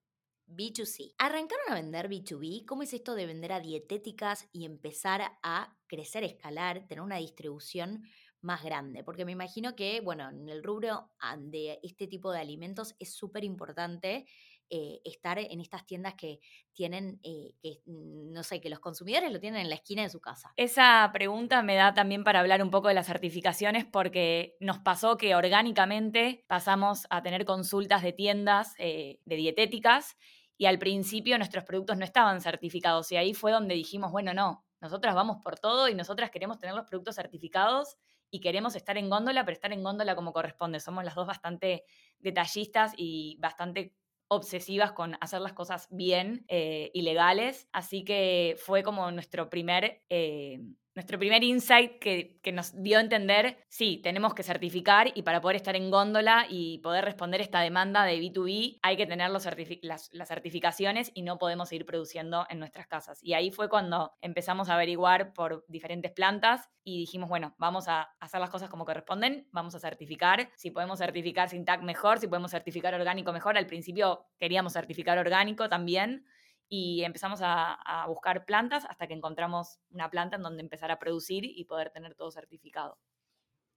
B2C. 0.47 1.15
¿Arrancaron 1.19 1.71
a 1.71 1.75
vender 1.75 2.09
B2B? 2.09 2.65
¿Cómo 2.67 2.83
es 2.83 2.93
esto 2.93 3.15
de 3.15 3.27
vender 3.27 3.53
a 3.53 3.61
dietéticas 3.61 4.49
y 4.53 4.65
empezar 4.65 5.39
a 5.43 5.77
crecer, 5.87 6.25
escalar, 6.25 6.87
tener 6.87 7.03
una 7.03 7.17
distribución 7.17 8.05
más 8.41 8.63
grande? 8.63 9.03
Porque 9.03 9.25
me 9.25 9.33
imagino 9.33 9.75
que, 9.75 10.01
bueno, 10.01 10.29
en 10.31 10.49
el 10.49 10.63
rubro 10.63 11.11
de 11.39 11.81
este 11.83 12.07
tipo 12.07 12.31
de 12.33 12.41
alimentos 12.41 12.95
es 12.99 13.15
súper 13.15 13.45
importante 13.45 14.27
eh, 14.69 15.01
estar 15.05 15.39
en 15.39 15.61
estas 15.61 15.87
tiendas 15.87 16.15
que 16.15 16.41
tienen, 16.73 17.21
eh, 17.23 17.55
que 17.63 17.81
mm, 17.87 18.33
no 18.33 18.43
sé, 18.43 18.61
que 18.61 18.69
los 18.69 18.81
consumidores 18.81 19.33
lo 19.33 19.39
tienen 19.39 19.61
en 19.61 19.69
la 19.69 19.77
esquina 19.77 20.03
de 20.03 20.09
su 20.09 20.21
casa. 20.21 20.53
Esa 20.57 21.09
pregunta 21.13 21.63
me 21.63 21.77
da 21.77 21.95
también 21.95 22.25
para 22.25 22.41
hablar 22.41 22.63
un 22.63 22.71
poco 22.71 22.89
de 22.89 22.95
las 22.95 23.07
certificaciones 23.07 23.85
porque 23.85 24.57
nos 24.61 24.79
pasó 24.79 25.17
que 25.17 25.35
orgánicamente 25.35 26.45
pasamos 26.49 27.07
a 27.11 27.23
tener 27.23 27.45
consultas 27.45 28.03
de 28.03 28.13
tiendas 28.13 28.75
eh, 28.79 29.21
de 29.25 29.37
dietéticas 29.37 30.17
y 30.59 30.67
al 30.67 30.79
principio 30.79 31.39
nuestros 31.39 31.65
productos 31.65 31.97
no 31.97 32.05
estaban 32.05 32.41
certificados 32.41 33.13
y 33.13 33.17
ahí 33.17 33.35
fue 33.35 33.53
donde 33.53 33.75
dijimos, 33.75 34.11
bueno, 34.11 34.35
no, 34.35 34.65
nosotras 34.81 35.15
vamos 35.15 35.39
por 35.43 35.59
todo 35.59 35.89
y 35.89 35.95
nosotras 35.95 36.31
queremos 36.31 36.59
tener 36.59 36.75
los 36.75 36.87
productos 36.87 37.15
certificados 37.15 37.97
y 38.31 38.41
queremos 38.41 38.75
estar 38.75 38.97
en 38.99 39.09
góndola, 39.09 39.45
pero 39.45 39.55
estar 39.55 39.73
en 39.73 39.83
góndola 39.83 40.17
como 40.17 40.33
corresponde. 40.33 40.81
Somos 40.81 41.05
las 41.05 41.15
dos 41.15 41.27
bastante 41.27 41.85
detallistas 42.19 42.93
y 42.97 43.37
bastante 43.41 43.95
obsesivas 44.29 44.93
con 44.93 45.17
hacer 45.21 45.41
las 45.41 45.53
cosas 45.53 45.89
bien 45.91 46.45
eh, 46.49 46.91
y 46.95 47.03
legales. 47.03 47.69
Así 47.73 48.05
que 48.05 48.57
fue 48.59 48.83
como 48.83 49.11
nuestro 49.11 49.51
primer 49.51 50.03
eh, 50.11 50.61
nuestro 50.97 51.19
primer 51.19 51.45
insight 51.45 51.99
que, 52.01 52.41
nos 52.55 52.83
dio 52.83 52.97
a 52.97 53.03
entender, 53.03 53.59
sí, 53.69 54.01
tenemos 54.03 54.33
que 54.33 54.43
certificar 54.43 55.13
y 55.15 55.23
para 55.23 55.43
poder 55.43 55.57
estar 55.57 55.77
en 55.77 55.91
góndola 55.91 56.47
y 56.49 56.79
poder 56.79 57.05
responder 57.05 57.43
esta 57.43 57.61
demanda 57.61 58.05
de 58.05 58.19
B2B 58.19 58.79
hay 58.83 58.97
que 58.97 59.07
tener 59.07 59.31
las, 59.31 59.45
las, 59.83 60.29
certificaciones 60.29 61.11
y 61.13 61.23
no 61.23 61.39
podemos 61.39 61.69
seguir 61.69 61.85
produciendo 61.85 62.47
en 62.49 62.61
nuestras 62.61 62.87
casas. 62.87 63.19
Y 63.23 63.35
ahí 63.35 63.51
fue 63.51 63.69
cuando 63.69 64.15
empezamos 64.23 64.71
a 64.71 64.75
averiguar 64.75 65.35
por 65.35 65.67
diferentes 65.69 66.13
plantas 66.13 66.71
y 66.83 66.99
dijimos, 67.01 67.29
bueno, 67.29 67.55
vamos 67.59 67.89
a 67.89 68.09
hacer 68.19 68.41
las 68.41 68.49
cosas 68.49 68.71
como 68.71 68.87
corresponden, 68.87 69.49
vamos 69.53 69.75
a 69.75 69.81
certificar. 69.81 70.49
Si 70.57 70.71
podemos 70.71 70.99
certificar 70.99 71.51
sin 71.51 71.67
tag 71.67 71.83
mejor, 71.83 72.21
si 72.21 72.27
podemos 72.27 72.53
certificar 72.53 72.95
orgánico 72.95 73.35
mejor. 73.35 73.59
Al 73.59 73.67
principio 73.67 74.25
queríamos 74.39 74.73
certificar 74.73 75.19
orgánico 75.19 75.69
también 75.69 76.25
y 76.69 77.03
empezamos 77.05 77.41
a, 77.43 78.05
buscar 78.09 78.45
plantas 78.45 78.85
hasta 78.89 79.07
que 79.07 79.15
encontramos 79.15 79.79
una 79.91 80.11
planta 80.11 80.37
en 80.37 80.43
donde 80.43 80.63
empezar 80.63 80.91
a 80.91 80.99
producir 80.99 81.45
y 81.45 81.65
poder 81.65 81.91
tener 81.91 82.15
todo 82.15 82.31
certificado. 82.31 82.99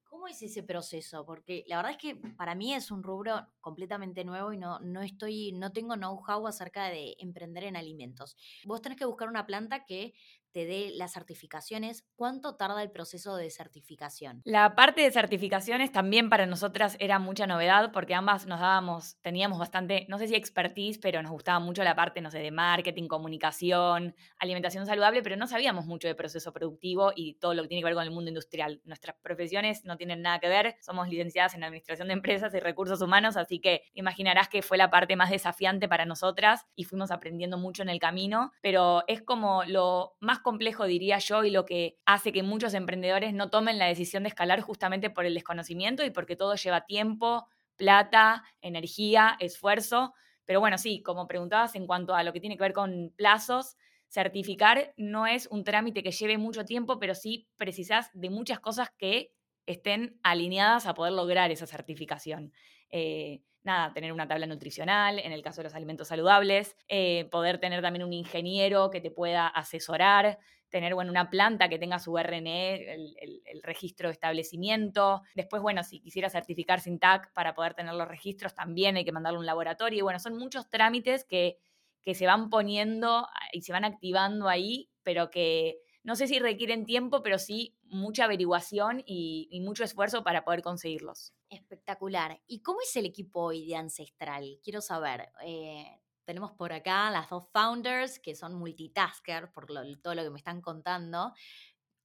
¿Cómo 0.03 0.27
es 0.27 0.41
ese 0.41 0.63
proceso? 0.63 1.23
Porque 1.25 1.63
la 1.67 1.77
verdad 1.77 1.91
es 1.91 1.97
que 1.97 2.15
para 2.15 2.55
mí 2.55 2.73
es 2.73 2.89
un 2.89 3.03
rubro 3.03 3.47
completamente 3.61 4.25
nuevo 4.25 4.51
y 4.51 4.57
no, 4.57 4.79
no 4.79 5.01
estoy, 5.01 5.51
no 5.51 5.71
tengo 5.71 5.95
know-how 5.95 6.47
acerca 6.47 6.85
de 6.85 7.15
emprender 7.19 7.63
en 7.65 7.75
alimentos. 7.75 8.35
Vos 8.65 8.81
tenés 8.81 8.97
que 8.97 9.05
buscar 9.05 9.29
una 9.29 9.45
planta 9.45 9.85
que 9.85 10.13
te 10.51 10.65
dé 10.65 10.91
las 10.95 11.13
certificaciones, 11.13 12.05
¿cuánto 12.15 12.55
tarda 12.55 12.81
el 12.81 12.91
proceso 12.91 13.35
de 13.35 13.49
certificación? 13.49 14.41
La 14.45 14.75
parte 14.75 15.01
de 15.01 15.11
certificaciones 15.11 15.91
también 15.91 16.29
para 16.29 16.45
nosotras 16.45 16.97
era 16.99 17.19
mucha 17.19 17.47
novedad 17.47 17.91
porque 17.91 18.15
ambas 18.15 18.47
nos 18.47 18.59
dábamos, 18.59 19.17
teníamos 19.21 19.59
bastante, 19.59 20.05
no 20.09 20.17
sé 20.17 20.27
si 20.27 20.35
expertise, 20.35 20.99
pero 20.99 21.21
nos 21.21 21.31
gustaba 21.31 21.59
mucho 21.59 21.83
la 21.83 21.95
parte, 21.95 22.21
no 22.21 22.31
sé, 22.31 22.39
de 22.39 22.51
marketing, 22.51 23.07
comunicación, 23.07 24.15
alimentación 24.37 24.85
saludable, 24.85 25.21
pero 25.21 25.35
no 25.35 25.47
sabíamos 25.47 25.85
mucho 25.85 26.07
de 26.07 26.15
proceso 26.15 26.51
productivo 26.51 27.11
y 27.15 27.35
todo 27.35 27.53
lo 27.53 27.63
que 27.63 27.69
tiene 27.69 27.81
que 27.81 27.85
ver 27.85 27.95
con 27.95 28.03
el 28.03 28.11
mundo 28.11 28.29
industrial. 28.29 28.81
Nuestras 28.85 29.15
profesiones 29.21 29.85
no 29.85 29.97
tienen 29.97 30.21
nada 30.21 30.39
que 30.39 30.49
ver, 30.49 30.75
somos 30.81 31.07
licenciadas 31.09 31.53
en 31.55 31.63
administración 31.63 32.07
de 32.07 32.15
empresas 32.15 32.53
y 32.53 32.59
recursos 32.59 33.01
humanos, 33.01 33.37
así 33.37 33.59
que 33.59 33.83
imaginarás 33.93 34.49
que 34.49 34.61
fue 34.61 34.77
la 34.77 34.89
parte 34.89 35.15
más 35.15 35.29
desafiante 35.29 35.87
para 35.87 36.05
nosotras 36.05 36.65
y 36.75 36.83
fuimos 36.83 37.11
aprendiendo 37.11 37.57
mucho 37.57 37.83
en 37.83 37.89
el 37.89 37.99
camino, 37.99 38.51
pero 38.61 39.03
es 39.07 39.21
como 39.21 39.63
lo 39.65 40.15
más 40.19 40.38
complejo, 40.41 40.85
diría 40.85 41.19
yo, 41.19 41.43
y 41.43 41.51
lo 41.51 41.65
que 41.65 41.97
hace 42.05 42.31
que 42.31 42.43
muchos 42.43 42.73
emprendedores 42.73 43.33
no 43.33 43.49
tomen 43.49 43.77
la 43.77 43.85
decisión 43.85 44.23
de 44.23 44.29
escalar 44.29 44.61
justamente 44.61 45.09
por 45.09 45.25
el 45.25 45.33
desconocimiento 45.33 46.03
y 46.05 46.09
porque 46.09 46.35
todo 46.35 46.55
lleva 46.55 46.85
tiempo, 46.85 47.47
plata, 47.75 48.43
energía, 48.61 49.37
esfuerzo. 49.39 50.13
Pero 50.45 50.59
bueno, 50.59 50.77
sí, 50.77 51.01
como 51.03 51.27
preguntabas 51.27 51.75
en 51.75 51.87
cuanto 51.87 52.15
a 52.15 52.23
lo 52.23 52.33
que 52.33 52.39
tiene 52.39 52.57
que 52.57 52.63
ver 52.63 52.73
con 52.73 53.13
plazos, 53.15 53.77
certificar 54.07 54.93
no 54.97 55.27
es 55.27 55.47
un 55.51 55.63
trámite 55.63 56.03
que 56.03 56.11
lleve 56.11 56.37
mucho 56.37 56.65
tiempo, 56.65 56.99
pero 56.99 57.15
sí 57.15 57.47
precisas 57.55 58.09
de 58.13 58.29
muchas 58.29 58.59
cosas 58.59 58.89
que 58.97 59.31
estén 59.65 60.19
alineadas 60.23 60.87
a 60.87 60.93
poder 60.95 61.13
lograr 61.13 61.51
esa 61.51 61.67
certificación. 61.67 62.51
Eh, 62.89 63.41
nada, 63.63 63.93
tener 63.93 64.13
una 64.13 64.27
tabla 64.27 64.45
nutricional, 64.45 65.19
en 65.19 65.31
el 65.31 65.41
caso 65.41 65.61
de 65.61 65.65
los 65.65 65.75
alimentos 65.75 66.07
saludables, 66.07 66.75
eh, 66.87 67.27
poder 67.31 67.59
tener 67.59 67.81
también 67.81 68.03
un 68.03 68.13
ingeniero 68.13 68.89
que 68.89 69.01
te 69.01 69.11
pueda 69.11 69.47
asesorar, 69.47 70.39
tener 70.69 70.93
bueno, 70.93 71.11
una 71.11 71.29
planta 71.29 71.67
que 71.67 71.79
tenga 71.79 71.99
su 71.99 72.17
RNE, 72.17 72.93
el, 72.93 73.63
registro 73.63 74.07
de 74.07 74.13
establecimiento. 74.13 75.21
Después, 75.35 75.61
bueno, 75.61 75.83
si 75.83 75.99
quisiera 75.99 76.29
certificar 76.29 76.79
sin 76.79 76.99
TAC 76.99 77.31
para 77.33 77.53
poder 77.53 77.73
tener 77.73 77.93
los 77.93 78.07
registros, 78.07 78.53
también 78.53 78.95
hay 78.95 79.05
que 79.05 79.11
mandarle 79.11 79.37
a 79.37 79.39
un 79.39 79.45
laboratorio. 79.45 79.99
Y 79.99 80.01
bueno, 80.01 80.19
son 80.19 80.37
muchos 80.37 80.69
trámites 80.69 81.25
que, 81.25 81.57
que 82.03 82.13
se 82.15 82.25
van 82.25 82.49
poniendo 82.49 83.27
y 83.51 83.61
se 83.61 83.71
van 83.73 83.83
activando 83.83 84.47
ahí, 84.47 84.89
pero 85.03 85.29
que 85.29 85.79
no 86.03 86.15
sé 86.15 86.27
si 86.27 86.39
requieren 86.39 86.85
tiempo, 86.85 87.21
pero 87.21 87.37
sí 87.37 87.77
mucha 87.83 88.25
averiguación 88.25 89.03
y, 89.05 89.59
mucho 89.63 89.83
esfuerzo 89.83 90.23
para 90.23 90.43
poder 90.45 90.61
conseguirlos. 90.61 91.33
Espectacular. 91.49 92.41
¿Y 92.47 92.61
cómo 92.61 92.79
es 92.81 92.95
el 92.95 93.05
equipo 93.05 93.41
hoy 93.41 93.67
de 93.67 93.75
Ancestral? 93.75 94.59
Quiero 94.63 94.81
saber. 94.81 95.29
Eh, 95.45 95.99
tenemos 96.25 96.51
por 96.51 96.71
acá 96.73 97.09
las 97.11 97.29
dos 97.29 97.49
founders 97.51 98.19
que 98.19 98.35
son 98.35 98.53
multitasker 98.55 99.51
por 99.51 99.65
todo 100.01 100.15
lo 100.15 100.23
que 100.23 100.29
me 100.29 100.37
están 100.37 100.61
contando. 100.61 101.33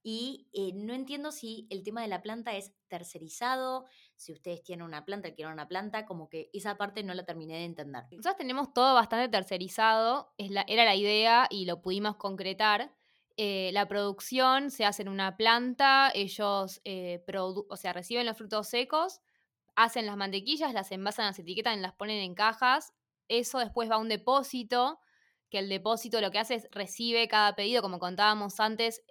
Y 0.06 0.48
eh, 0.52 0.72
no 0.74 0.92
entiendo 0.92 1.32
si 1.32 1.66
el 1.70 1.82
tema 1.82 2.02
de 2.02 2.08
la 2.08 2.20
planta 2.20 2.54
es 2.54 2.74
tercerizado, 2.88 3.86
si 4.16 4.32
ustedes 4.32 4.62
tienen 4.62 4.84
una 4.84 5.06
planta, 5.06 5.32
quieren 5.34 5.54
una 5.54 5.66
planta, 5.66 6.04
como 6.04 6.28
que 6.28 6.50
esa 6.52 6.76
parte 6.76 7.02
no 7.02 7.14
la 7.14 7.24
terminé 7.24 7.54
de 7.54 7.64
entender. 7.64 8.02
Nosotros 8.10 8.36
tenemos 8.36 8.74
todo 8.74 8.92
bastante 8.92 9.30
tercerizado, 9.30 10.34
es 10.36 10.50
la, 10.50 10.62
era 10.68 10.84
la 10.84 10.94
idea 10.94 11.46
y 11.48 11.64
lo 11.64 11.80
pudimos 11.80 12.16
concretar. 12.16 12.94
Eh, 13.36 13.70
la 13.72 13.88
producción 13.88 14.70
se 14.70 14.84
hace 14.84 15.02
en 15.02 15.08
una 15.08 15.36
planta, 15.36 16.10
ellos 16.14 16.80
eh, 16.84 17.24
o 17.34 17.76
sea, 17.76 17.92
reciben 17.92 18.26
los 18.26 18.36
frutos 18.36 18.68
secos, 18.68 19.20
hacen 19.74 20.06
las 20.06 20.16
mantequillas, 20.16 20.72
las 20.72 20.92
envasan, 20.92 21.26
las 21.26 21.38
etiquetan, 21.38 21.82
las 21.82 21.94
ponen 21.94 22.22
en 22.22 22.34
cajas. 22.34 22.92
Eso 23.28 23.58
después 23.58 23.90
va 23.90 23.96
a 23.96 23.98
un 23.98 24.08
depósito, 24.08 25.00
que 25.50 25.58
el 25.58 25.68
depósito 25.68 26.20
lo 26.20 26.30
que 26.30 26.38
hace 26.38 26.54
es 26.56 26.68
recibe 26.70 27.26
cada 27.28 27.54
pedido, 27.56 27.82
como 27.82 27.98
contábamos 27.98 28.60
antes, 28.60 29.02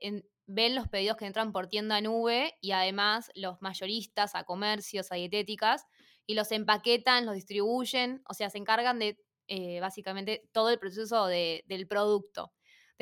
ven 0.45 0.75
los 0.75 0.87
pedidos 0.87 1.17
que 1.17 1.25
entran 1.25 1.51
por 1.51 1.67
tienda 1.67 2.01
nube 2.01 2.57
y 2.61 2.71
además 2.71 3.31
los 3.35 3.61
mayoristas 3.61 4.35
a 4.35 4.43
comercios, 4.43 5.11
a 5.11 5.15
dietéticas, 5.15 5.85
y 6.25 6.35
los 6.35 6.51
empaquetan, 6.51 7.25
los 7.25 7.35
distribuyen, 7.35 8.21
o 8.29 8.33
sea, 8.33 8.49
se 8.49 8.57
encargan 8.57 8.99
de 8.99 9.19
eh, 9.47 9.79
básicamente 9.81 10.49
todo 10.53 10.69
el 10.69 10.79
proceso 10.79 11.27
del 11.27 11.87
producto. 11.87 12.53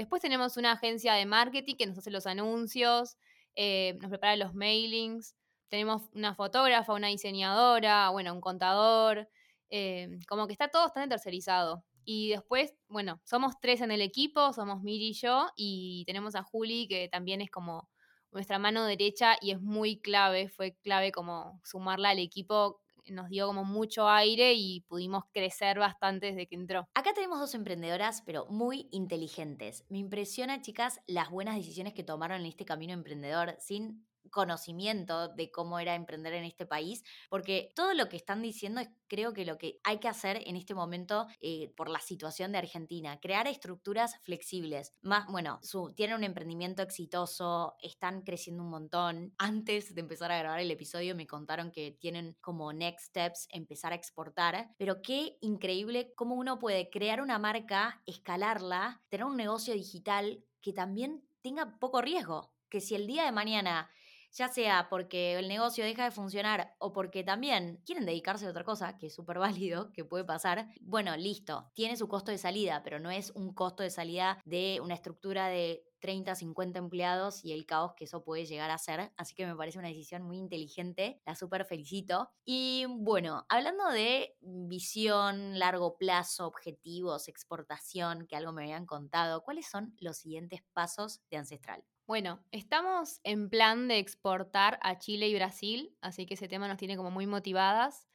Después 0.01 0.19
tenemos 0.19 0.57
una 0.57 0.71
agencia 0.71 1.13
de 1.13 1.27
marketing 1.27 1.75
que 1.75 1.85
nos 1.85 1.95
hace 1.99 2.09
los 2.09 2.25
anuncios, 2.25 3.17
eh, 3.53 3.99
nos 4.01 4.09
prepara 4.09 4.35
los 4.35 4.55
mailings. 4.55 5.35
Tenemos 5.69 6.09
una 6.15 6.33
fotógrafa, 6.33 6.93
una 6.93 7.09
diseñadora, 7.09 8.09
bueno, 8.09 8.33
un 8.33 8.41
contador. 8.41 9.29
Eh, 9.69 10.09
como 10.27 10.47
que 10.47 10.53
está 10.53 10.69
todo 10.69 10.81
bastante 10.81 11.09
tercerizado. 11.09 11.85
Y 12.03 12.29
después, 12.29 12.73
bueno, 12.87 13.21
somos 13.25 13.59
tres 13.61 13.81
en 13.81 13.91
el 13.91 14.01
equipo, 14.01 14.51
somos 14.53 14.81
Miri 14.81 15.09
y 15.09 15.13
yo, 15.13 15.49
y 15.55 16.03
tenemos 16.07 16.33
a 16.33 16.41
Juli, 16.41 16.87
que 16.87 17.07
también 17.07 17.39
es 17.39 17.51
como 17.51 17.87
nuestra 18.31 18.57
mano 18.57 18.85
derecha 18.85 19.35
y 19.39 19.51
es 19.51 19.61
muy 19.61 19.99
clave, 19.99 20.49
fue 20.49 20.75
clave 20.81 21.11
como 21.11 21.61
sumarla 21.63 22.09
al 22.09 22.17
equipo 22.17 22.81
nos 23.11 23.29
dio 23.29 23.47
como 23.47 23.63
mucho 23.63 24.07
aire 24.07 24.53
y 24.53 24.81
pudimos 24.81 25.23
crecer 25.33 25.79
bastante 25.79 26.27
desde 26.27 26.47
que 26.47 26.55
entró. 26.55 26.87
Acá 26.93 27.13
tenemos 27.13 27.39
dos 27.39 27.53
emprendedoras, 27.55 28.21
pero 28.25 28.45
muy 28.47 28.87
inteligentes. 28.91 29.85
Me 29.89 29.97
impresiona, 29.99 30.61
chicas, 30.61 31.01
las 31.07 31.29
buenas 31.29 31.55
decisiones 31.55 31.93
que 31.93 32.03
tomaron 32.03 32.41
en 32.41 32.47
este 32.47 32.65
camino 32.65 32.93
emprendedor 32.93 33.55
sin 33.59 34.05
conocimiento 34.29 35.29
de 35.29 35.51
cómo 35.51 35.79
era 35.79 35.95
emprender 35.95 36.33
en 36.33 36.43
este 36.43 36.65
país, 36.65 37.03
porque 37.29 37.71
todo 37.75 37.93
lo 37.93 38.09
que 38.09 38.17
están 38.17 38.41
diciendo 38.41 38.81
es 38.81 38.89
creo 39.11 39.33
que 39.33 39.43
lo 39.43 39.57
que 39.57 39.81
hay 39.83 39.99
que 39.99 40.07
hacer 40.07 40.41
en 40.45 40.55
este 40.55 40.73
momento 40.73 41.27
eh, 41.41 41.73
por 41.75 41.89
la 41.89 41.99
situación 41.99 42.53
de 42.53 42.59
Argentina, 42.59 43.19
crear 43.19 43.45
estructuras 43.45 44.15
flexibles. 44.23 44.93
Más, 45.01 45.27
bueno, 45.27 45.59
su, 45.63 45.91
tienen 45.93 46.15
un 46.15 46.23
emprendimiento 46.23 46.81
exitoso, 46.81 47.75
están 47.81 48.21
creciendo 48.21 48.63
un 48.63 48.69
montón. 48.69 49.33
Antes 49.37 49.93
de 49.95 49.99
empezar 49.99 50.31
a 50.31 50.37
grabar 50.37 50.61
el 50.61 50.71
episodio 50.71 51.13
me 51.13 51.27
contaron 51.27 51.71
que 51.71 51.91
tienen 51.91 52.37
como 52.39 52.71
next 52.71 53.07
steps 53.07 53.47
empezar 53.51 53.91
a 53.91 53.95
exportar, 53.95 54.69
pero 54.77 55.01
qué 55.01 55.37
increíble 55.41 56.13
cómo 56.15 56.35
uno 56.35 56.57
puede 56.57 56.89
crear 56.89 57.21
una 57.21 57.37
marca, 57.37 58.01
escalarla, 58.05 59.01
tener 59.09 59.25
un 59.25 59.35
negocio 59.35 59.73
digital 59.73 60.41
que 60.61 60.71
también 60.71 61.21
tenga 61.41 61.77
poco 61.79 62.01
riesgo. 62.01 62.53
Que 62.69 62.79
si 62.79 62.95
el 62.95 63.07
día 63.07 63.25
de 63.25 63.33
mañana 63.33 63.89
ya 64.31 64.47
sea 64.47 64.87
porque 64.89 65.37
el 65.37 65.47
negocio 65.47 65.83
deja 65.83 66.03
de 66.05 66.11
funcionar 66.11 66.75
o 66.79 66.93
porque 66.93 67.23
también 67.23 67.81
quieren 67.85 68.05
dedicarse 68.05 68.45
a 68.45 68.49
otra 68.49 68.63
cosa, 68.63 68.97
que 68.97 69.07
es 69.07 69.13
súper 69.15 69.39
válido, 69.39 69.91
que 69.93 70.05
puede 70.05 70.23
pasar, 70.23 70.67
bueno, 70.81 71.15
listo, 71.17 71.71
tiene 71.73 71.97
su 71.97 72.07
costo 72.07 72.31
de 72.31 72.37
salida, 72.37 72.81
pero 72.83 72.99
no 72.99 73.11
es 73.11 73.31
un 73.31 73.53
costo 73.53 73.83
de 73.83 73.89
salida 73.89 74.39
de 74.45 74.79
una 74.81 74.95
estructura 74.95 75.47
de 75.47 75.83
30, 75.99 76.35
50 76.35 76.79
empleados 76.79 77.45
y 77.45 77.53
el 77.53 77.65
caos 77.65 77.93
que 77.95 78.05
eso 78.05 78.23
puede 78.23 78.45
llegar 78.45 78.71
a 78.71 78.77
ser. 78.77 79.13
Así 79.17 79.35
que 79.35 79.45
me 79.45 79.55
parece 79.55 79.79
una 79.79 79.87
decisión 79.87 80.23
muy 80.23 80.37
inteligente, 80.37 81.21
la 81.25 81.35
súper 81.35 81.63
felicito. 81.63 82.31
Y 82.43 82.85
bueno, 82.89 83.45
hablando 83.49 83.87
de 83.89 84.35
visión, 84.41 85.59
largo 85.59 85.97
plazo, 85.97 86.47
objetivos, 86.47 87.27
exportación, 87.27 88.27
que 88.27 88.35
algo 88.35 88.51
me 88.51 88.63
habían 88.63 88.85
contado, 88.85 89.43
¿cuáles 89.43 89.69
son 89.69 89.95
los 89.99 90.17
siguientes 90.17 90.61
pasos 90.73 91.21
de 91.29 91.37
Ancestral? 91.37 91.83
Bueno, 92.11 92.41
estamos 92.51 93.21
en 93.23 93.49
plan 93.49 93.87
de 93.87 93.97
exportar 93.97 94.79
a 94.83 94.99
Chile 94.99 95.29
y 95.29 95.35
Brasil, 95.35 95.95
así 96.01 96.25
que 96.25 96.33
ese 96.33 96.49
tema 96.49 96.67
nos 96.67 96.75
tiene 96.75 96.97
como 96.97 97.09
muy 97.09 97.25
motivadas. 97.25 98.05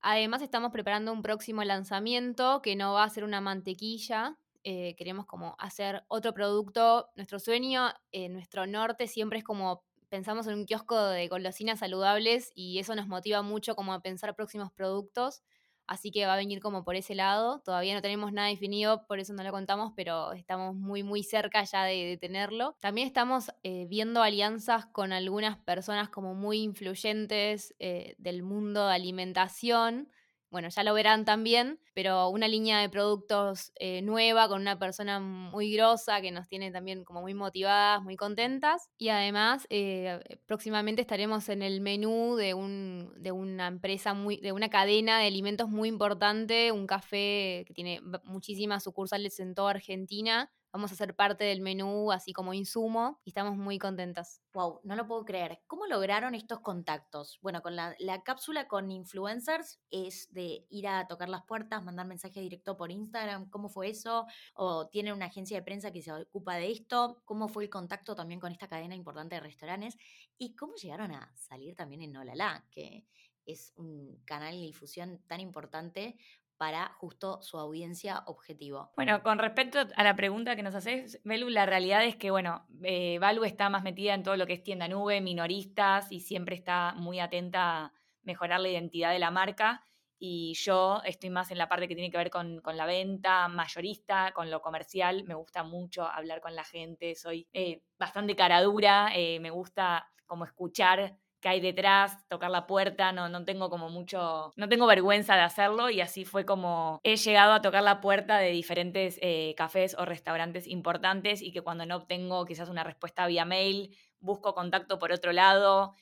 Además, 0.00 0.42
estamos 0.42 0.70
preparando 0.70 1.12
un 1.12 1.22
próximo 1.22 1.64
lanzamiento 1.64 2.62
que 2.62 2.76
no 2.76 2.92
va 2.92 3.02
a 3.02 3.10
ser 3.10 3.24
una 3.24 3.40
mantequilla. 3.40 4.38
Eh, 4.62 4.94
queremos 4.96 5.26
como 5.26 5.56
hacer 5.58 6.04
otro 6.06 6.32
producto. 6.32 7.08
Nuestro 7.16 7.40
sueño, 7.40 7.88
eh, 8.12 8.28
nuestro 8.28 8.64
norte 8.68 9.08
siempre 9.08 9.40
es 9.40 9.44
como 9.44 9.82
pensamos 10.08 10.46
en 10.46 10.54
un 10.54 10.64
kiosco 10.64 10.96
de 11.08 11.26
golosinas 11.26 11.80
saludables 11.80 12.52
y 12.54 12.78
eso 12.78 12.94
nos 12.94 13.08
motiva 13.08 13.42
mucho 13.42 13.74
como 13.74 13.92
a 13.92 14.02
pensar 14.02 14.36
próximos 14.36 14.70
productos 14.70 15.42
así 15.86 16.10
que 16.10 16.26
va 16.26 16.34
a 16.34 16.36
venir 16.36 16.60
como 16.60 16.84
por 16.84 16.96
ese 16.96 17.14
lado. 17.14 17.60
Todavía 17.60 17.94
no 17.94 18.02
tenemos 18.02 18.32
nada 18.32 18.48
definido, 18.48 19.06
por 19.06 19.18
eso 19.18 19.32
no 19.32 19.42
lo 19.42 19.50
contamos, 19.50 19.92
pero 19.96 20.32
estamos 20.32 20.74
muy, 20.74 21.02
muy 21.02 21.22
cerca 21.22 21.62
ya 21.64 21.84
de, 21.84 22.18
tenerlo. 22.20 22.76
También 22.80 23.06
estamos 23.06 23.50
eh, 23.62 23.86
viendo 23.88 24.22
alianzas 24.22 24.86
con 24.86 25.12
algunas 25.12 25.56
personas 25.58 26.08
como 26.08 26.34
muy 26.34 26.62
influyentes 26.62 27.74
eh, 27.78 28.14
del 28.18 28.42
mundo 28.42 28.86
de 28.86 28.94
alimentación 28.94 30.08
bueno, 30.52 30.68
ya 30.68 30.84
lo 30.84 30.92
verán 30.92 31.24
también, 31.24 31.80
pero 31.94 32.28
una 32.28 32.46
línea 32.46 32.78
de 32.78 32.90
productos 32.90 33.72
eh, 33.76 34.02
nueva 34.02 34.48
con 34.48 34.60
una 34.60 34.78
persona 34.78 35.18
muy 35.18 35.72
grosa 35.72 36.20
que 36.20 36.30
nos 36.30 36.46
tiene 36.46 36.70
también 36.70 37.04
como 37.04 37.22
muy 37.22 37.32
motivadas, 37.32 38.02
muy 38.02 38.16
contentas. 38.16 38.90
Y 38.98 39.08
además, 39.08 39.66
eh, 39.70 40.20
próximamente 40.44 41.00
estaremos 41.00 41.48
en 41.48 41.62
el 41.62 41.80
menú 41.80 42.36
de, 42.36 42.52
un, 42.52 43.14
de 43.16 43.32
una 43.32 43.66
empresa, 43.66 44.12
muy, 44.12 44.36
de 44.36 44.52
una 44.52 44.68
cadena 44.68 45.18
de 45.18 45.26
alimentos 45.26 45.70
muy 45.70 45.88
importante, 45.88 46.70
un 46.70 46.86
café 46.86 47.64
que 47.66 47.72
tiene 47.74 48.02
muchísimas 48.24 48.84
sucursales 48.84 49.40
en 49.40 49.54
toda 49.54 49.70
Argentina 49.70 50.50
vamos 50.72 50.90
a 50.90 50.96
ser 50.96 51.14
parte 51.14 51.44
del 51.44 51.60
menú 51.60 52.10
así 52.10 52.32
como 52.32 52.54
insumo 52.54 53.20
y 53.24 53.30
estamos 53.30 53.56
muy 53.56 53.78
contentas. 53.78 54.40
Wow, 54.54 54.80
no 54.84 54.96
lo 54.96 55.06
puedo 55.06 55.24
creer. 55.24 55.60
¿Cómo 55.66 55.86
lograron 55.86 56.34
estos 56.34 56.60
contactos? 56.60 57.38
Bueno, 57.42 57.60
con 57.62 57.76
la, 57.76 57.94
cápsula 58.24 58.66
con 58.68 58.90
influencers 58.90 59.80
es 59.90 60.32
de 60.32 60.66
ir 60.70 60.88
a 60.88 61.06
tocar 61.06 61.28
las 61.28 61.44
puertas, 61.44 61.84
mandar 61.84 62.06
mensaje 62.06 62.40
directo 62.40 62.76
por 62.76 62.90
Instagram. 62.90 63.50
¿Cómo 63.50 63.68
fue 63.68 63.90
eso? 63.90 64.26
¿O 64.54 64.88
tienen 64.88 65.12
una 65.12 65.26
agencia 65.26 65.56
de 65.56 65.62
prensa 65.62 65.92
que 65.92 66.02
se 66.02 66.12
ocupa 66.12 66.56
de 66.56 66.70
esto? 66.70 67.22
¿Cómo 67.24 67.48
fue 67.48 67.64
el 67.64 67.70
contacto 67.70 68.14
también 68.14 68.40
con 68.40 68.52
esta 68.52 68.68
cadena 68.68 68.94
importante 68.94 69.34
de 69.34 69.40
restaurantes? 69.40 69.96
¿Y 70.38 70.56
cómo 70.56 70.74
llegaron 70.74 71.12
a 71.12 71.32
salir 71.36 71.76
también 71.76 72.02
en 72.02 72.16
Olala, 72.16 72.66
que 72.70 73.06
es 73.44 73.72
un 73.76 74.22
canal 74.24 74.54
de 74.54 74.66
difusión 74.66 75.20
tan 75.26 75.40
importante 75.40 76.16
para 76.62 76.92
justo 76.98 77.42
su 77.42 77.58
audiencia 77.58 78.22
objetivo. 78.26 78.92
Bueno, 78.94 79.24
con 79.24 79.40
respecto 79.40 79.80
a 79.96 80.04
la 80.04 80.14
pregunta 80.14 80.54
que 80.54 80.62
nos 80.62 80.76
haces, 80.76 81.20
Belu, 81.24 81.48
la 81.48 81.66
realidad 81.66 82.04
es 82.04 82.14
que, 82.14 82.30
bueno, 82.30 82.68
eh, 82.84 83.18
está 83.44 83.68
más 83.68 83.82
metida 83.82 84.14
en 84.14 84.22
todo 84.22 84.36
lo 84.36 84.46
que 84.46 84.52
es 84.52 84.62
tienda 84.62 84.86
nube, 84.86 85.20
minoristas 85.20 86.12
y 86.12 86.20
siempre 86.20 86.54
está 86.54 86.94
muy 86.94 87.18
atenta 87.18 87.86
a 87.86 87.92
mejorar 88.22 88.60
la 88.60 88.68
identidad 88.68 89.10
de 89.10 89.18
la 89.18 89.32
marca. 89.32 89.82
Y 90.20 90.54
yo 90.54 91.02
estoy 91.04 91.30
más 91.30 91.50
en 91.50 91.58
la 91.58 91.68
parte 91.68 91.88
que 91.88 91.96
tiene 91.96 92.12
que 92.12 92.18
ver 92.18 92.30
con, 92.30 92.62
la 92.64 92.86
venta 92.86 93.48
mayorista, 93.48 94.30
con 94.32 94.48
lo 94.48 94.62
comercial. 94.62 95.24
Me 95.24 95.34
gusta 95.34 95.64
mucho 95.64 96.06
hablar 96.06 96.40
con 96.40 96.54
la 96.54 96.62
gente, 96.62 97.16
soy 97.16 97.48
eh, 97.52 97.82
bastante 97.98 98.36
caradura, 98.36 99.10
eh, 99.16 99.40
me 99.40 99.50
gusta 99.50 100.08
como 100.26 100.44
escuchar 100.44 101.18
que 101.42 101.48
hay 101.48 101.60
detrás, 101.60 102.26
tocar 102.28 102.52
la 102.52 102.68
puerta, 102.68 103.10
no, 103.10 103.28
no 103.28 103.44
tengo 103.44 103.68
como 103.68 103.90
mucho, 103.90 104.52
no 104.54 104.68
tengo 104.68 104.86
vergüenza 104.86 105.34
de 105.34 105.40
hacerlo 105.40 105.90
y 105.90 106.00
así 106.00 106.24
fue 106.24 106.46
como 106.46 107.00
he 107.02 107.16
llegado 107.16 107.52
a 107.52 107.60
tocar 107.60 107.82
la 107.82 108.00
puerta 108.00 108.38
de 108.38 108.50
diferentes 108.50 109.18
eh, 109.20 109.52
cafés 109.56 109.96
o 109.98 110.04
restaurantes 110.04 110.68
importantes 110.68 111.42
y 111.42 111.50
que 111.50 111.60
cuando 111.60 111.84
no 111.84 111.96
obtengo 111.96 112.46
quizás 112.46 112.68
una 112.68 112.84
respuesta 112.84 113.26
vía 113.26 113.44
mail, 113.44 113.94
busco 114.20 114.54
contacto 114.54 115.00
por 115.00 115.10
otro 115.10 115.32
lado. 115.32 115.94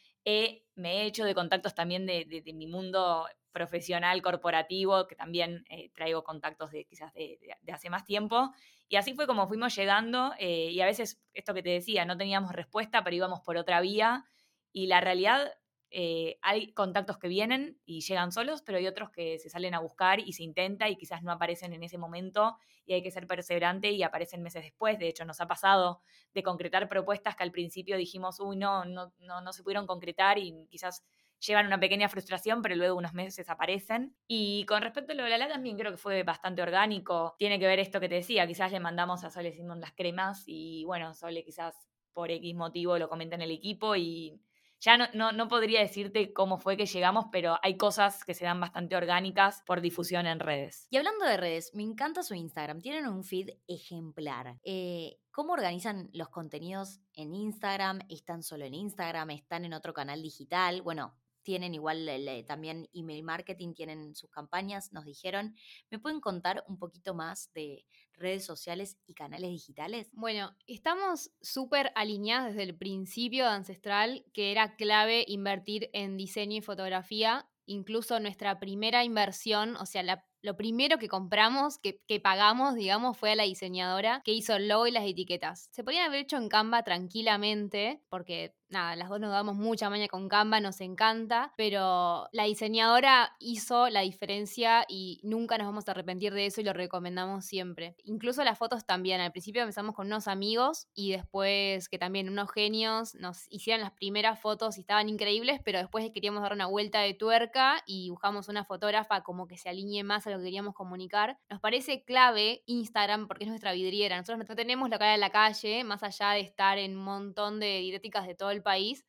me 0.75 1.03
he 1.03 1.07
hecho 1.07 1.25
de 1.25 1.35
contactos 1.35 1.75
también 1.75 2.05
de, 2.05 2.43
mi 2.55 2.67
mundo 2.67 3.27
profesional 3.51 4.21
corporativo, 4.21 5.07
que 5.07 5.17
también 5.17 5.65
eh, 5.71 5.91
traigo 5.95 6.23
contactos 6.23 6.71
de 6.71 6.85
quizás 6.85 7.15
de, 7.15 7.39
hace 7.73 7.89
más 7.89 8.05
tiempo. 8.05 8.53
Y 8.91 8.97
así 8.97 9.15
fue 9.15 9.27
como 9.27 9.49
fuimos 9.49 9.75
llegando 9.75 10.35
eh, 10.39 10.69
y 10.71 10.81
a 10.83 10.85
veces, 10.85 11.23
esto 11.33 11.55
que 11.55 11.63
te 11.63 11.71
decía, 11.71 12.05
no 12.05 12.19
teníamos 12.19 12.53
respuesta, 12.53 13.03
pero 13.03 13.17
íbamos 13.17 13.41
por 13.41 13.57
otra 13.57 13.81
vía. 13.81 14.27
Y 14.73 14.87
la 14.87 15.01
realidad, 15.01 15.53
eh, 15.91 16.39
hay 16.43 16.73
contactos 16.73 17.19
que 17.19 17.29
vienen 17.29 17.81
y 17.85 18.01
llegan 18.03 18.31
solos, 18.31 18.63
pero 18.63 18.79
hay 18.79 18.87
otros 18.87 19.11
que 19.11 19.39
se 19.39 19.51
salen 19.51 19.75
a 19.75 19.81
buscar 19.81 20.21
y 20.21 20.33
se 20.33 20.45
intenta 20.45 20.89
y 20.89 20.97
quizás 20.97 21.23
no 21.23 21.33
aparecen 21.33 21.73
en 21.73 21.83
ese 21.83 21.99
momento 21.99 22.57
y 22.87 22.95
hay 22.95 23.03
que 23.03 23.11
ser 23.11 23.27
perseverante 23.27 23.91
y 23.91 24.03
aparecen 24.03 24.43
meses 24.43 24.63
después. 24.63 24.99
De 24.99 25.09
hecho, 25.09 25.25
nos 25.25 25.41
ha 25.41 25.49
pasado 25.49 26.03
de 26.33 26.43
concretar 26.43 26.89
propuestas 26.89 27.35
que 27.35 27.43
al 27.43 27.51
principio 27.51 27.97
dijimos, 27.97 28.39
uy, 28.39 28.57
no, 28.57 28.85
no, 28.85 29.13
no, 29.19 29.41
no 29.41 29.53
se 29.53 29.63
pudieron 29.63 29.87
concretar 29.87 30.39
y 30.39 30.67
quizás 30.69 31.05
llevan 31.41 31.67
una 31.67 31.81
pequeña 31.81 32.09
frustración, 32.09 32.63
pero 32.63 32.77
luego 32.77 32.97
unos 32.97 33.15
meses 33.15 33.49
aparecen. 33.49 34.15
Y 34.29 34.65
con 34.67 34.83
respecto 34.83 35.13
a 35.13 35.17
lo 35.17 35.25
de 35.25 35.39
la 35.39 35.49
también 35.49 35.77
creo 35.77 35.91
que 35.91 35.97
fue 35.97 36.23
bastante 36.23 36.63
orgánico. 36.63 37.35
Tiene 37.39 37.59
que 37.59 37.67
ver 37.67 37.81
esto 37.81 37.99
que 37.99 38.09
te 38.09 38.17
decía, 38.17 38.47
quizás 38.47 38.71
le 38.73 38.81
mandamos 38.81 39.25
a 39.25 39.31
Sole 39.31 39.53
Simón 39.53 39.81
las 39.81 39.93
cremas 39.93 40.45
y 40.47 40.85
bueno, 40.85 41.15
Sole 41.15 41.43
quizás 41.43 41.75
por 42.13 42.31
X 42.31 42.55
motivo 42.55 42.99
lo 42.99 43.09
comenta 43.09 43.37
en 43.37 43.43
el 43.43 43.51
equipo 43.51 43.97
y 43.97 44.41
ya 44.81 44.97
no, 44.97 45.07
no, 45.15 45.33
no, 45.33 45.49
podría 45.49 45.81
decirte 45.81 46.33
cómo 46.33 46.59
fue 46.59 46.77
que 46.77 46.87
llegamos, 46.87 47.27
pero 47.31 47.59
hay 47.63 47.77
cosas 47.77 48.25
que 48.25 48.35
se 48.35 48.45
dan 48.45 48.61
bastante 48.61 48.97
orgánicas 48.97 49.63
por 49.67 49.81
difusión 49.81 50.27
en 50.27 50.41
redes. 50.41 50.87
Y 50.91 50.97
hablando 50.97 51.27
de 51.27 51.37
redes, 51.37 51.71
me 51.75 51.83
encanta 51.83 52.23
su 52.23 52.35
Instagram. 52.35 52.81
Tienen 52.81 53.07
un 53.07 53.23
feed 53.23 53.51
ejemplar. 53.69 54.59
Eh, 54.65 55.19
¿Cómo 55.31 55.53
organizan 55.53 56.11
los 56.13 56.29
contenidos 56.29 57.01
en 57.15 57.35
Instagram? 57.35 58.01
¿Están 58.09 58.43
solo 58.43 58.65
en 58.65 58.75
Instagram? 58.75 59.31
¿Están 59.31 59.65
en 59.65 59.75
otro 59.75 59.93
canal 59.93 60.23
digital? 60.23 60.83
Bueno, 60.83 61.15
tienen 61.51 61.75
igual 61.75 62.09
también 62.47 62.89
email 62.95 63.25
marketing, 63.25 63.75
tienen 63.75 64.15
sus 64.15 64.31
campañas, 64.31 64.93
nos 64.93 65.05
dijeron. 65.05 65.57
¿Me 65.91 65.99
pueden 65.99 66.21
contar 66.21 66.63
un 66.69 66.79
poquito 66.79 67.13
más 67.13 67.53
de 67.55 67.85
redes 68.13 68.45
sociales 68.45 68.99
y 69.05 69.15
canales 69.15 69.51
digitales? 69.51 70.11
Bueno, 70.13 70.55
estamos 70.69 71.33
súper 71.43 71.91
alineadas 71.97 72.55
desde 72.55 72.63
el 72.63 72.79
principio 72.79 73.47
de 73.47 73.51
Ancestral, 73.51 74.25
que 74.33 74.53
era 74.53 74.77
clave 74.77 75.25
invertir 75.27 75.91
en 75.93 76.17
diseño 76.17 76.59
y 76.59 76.61
fotografía. 76.61 77.49
Incluso 77.67 78.21
nuestra 78.21 78.61
primera 78.61 79.03
inversión, 79.03 79.75
o 79.75 79.87
sea, 79.87 80.05
lo 80.43 80.57
primero 80.57 80.99
que 80.99 81.09
compramos, 81.09 81.79
que, 81.79 82.01
que, 82.07 82.21
pagamos, 82.21 82.77
digamos, 82.77 83.19
fue 83.19 83.33
a 83.33 83.37
la 83.37 83.43
diseñadora 83.43 84.23
que 84.25 84.33
hizo 84.33 84.55
el 84.55 84.69
logo 84.69 84.87
y 84.87 84.93
las 84.93 85.05
etiquetas. 85.05 85.69
Se 85.73 85.83
podían 85.83 86.07
haber 86.07 86.21
hecho 86.21 86.37
en 86.37 86.49
Canva 86.49 86.85
tranquilamente, 86.85 88.05
porque 88.09 88.55
nada, 88.71 88.97
las 88.97 89.09
dos 89.09 89.21
nos 89.21 89.31
damos 89.31 89.57
mucha 89.57 89.91
maña 89.91 90.09
con 90.09 90.29
Canva, 90.29 90.61
nos 90.61 90.81
encanta, 90.81 91.53
pero 91.57 92.29
la 92.33 92.45
diseñadora 92.45 93.35
hizo 93.39 93.89
la 93.89 94.01
diferencia 94.01 94.85
y 94.89 95.21
nunca 95.23 95.59
nos 95.59 95.67
vamos 95.67 95.89
a 95.89 95.93
arrepentir 95.93 96.33
de 96.33 96.47
eso 96.47 96.61
y 96.61 96.65
lo 96.65 96.73
recomendamos 96.73 97.45
siempre. 97.45 97.97
Incluso 98.05 98.45
las 98.45 98.59
fotos 98.59 98.87
también, 98.87 99.21
al 99.21 99.33
principio 99.33 99.63
empezamos 99.63 99.95
con 99.95 100.07
unos 100.07 100.29
amigos 100.29 100.87
y 100.95 101.13
después 101.13 101.89
que 101.89 101.99
también 101.99 102.29
unos 102.29 102.51
genios 102.51 103.15
nos 103.17 103.47
hicieron 103.51 103.83
las 103.83 103.93
primeras 103.93 104.41
fotos 104.41 104.79
y 104.79 104.81
estaban 104.81 105.09
increíbles, 105.09 105.61
pero 105.65 105.79
después 105.79 106.11
queríamos 106.13 106.43
dar 106.43 106.53
una 106.53 106.67
vuelta 106.67 107.01
de 107.01 107.15
tuerca 107.15 107.83
y 107.87 108.11
buscamos 108.11 108.49
una 108.49 108.65
fotógrafa 108.65 109.23
como 109.23 109.47
que 109.47 109.57
se 109.57 109.69
alinee 109.69 110.05
más 110.05 110.27
a 110.27 110.31
lo 110.31 110.39
que 110.39 110.45
queríamos 110.45 110.75
comunicar. 110.75 111.39
Nos 111.49 111.61
parece 111.61 112.05
clave 112.05 112.63
Instagram 112.67 113.27
porque 113.27 113.45
es 113.45 113.51
nuestra 113.51 113.73
vidriera, 113.73 114.17
nosotros 114.17 114.49
no 114.49 114.55
tenemos 114.55 114.89
la 114.89 114.99
cara 114.99 115.13
de 115.13 115.19
la 115.19 115.31
calle, 115.31 115.85
más 115.85 116.03
allá 116.03 116.31
de 116.31 116.41
estar 116.41 116.79
en 116.79 116.97
un 116.97 117.05
montón 117.05 117.61
de 117.61 117.81
didácticas 117.81 118.27
de 118.27 118.35
todo 118.35 118.51
el 118.51 118.60
país, 118.63 119.07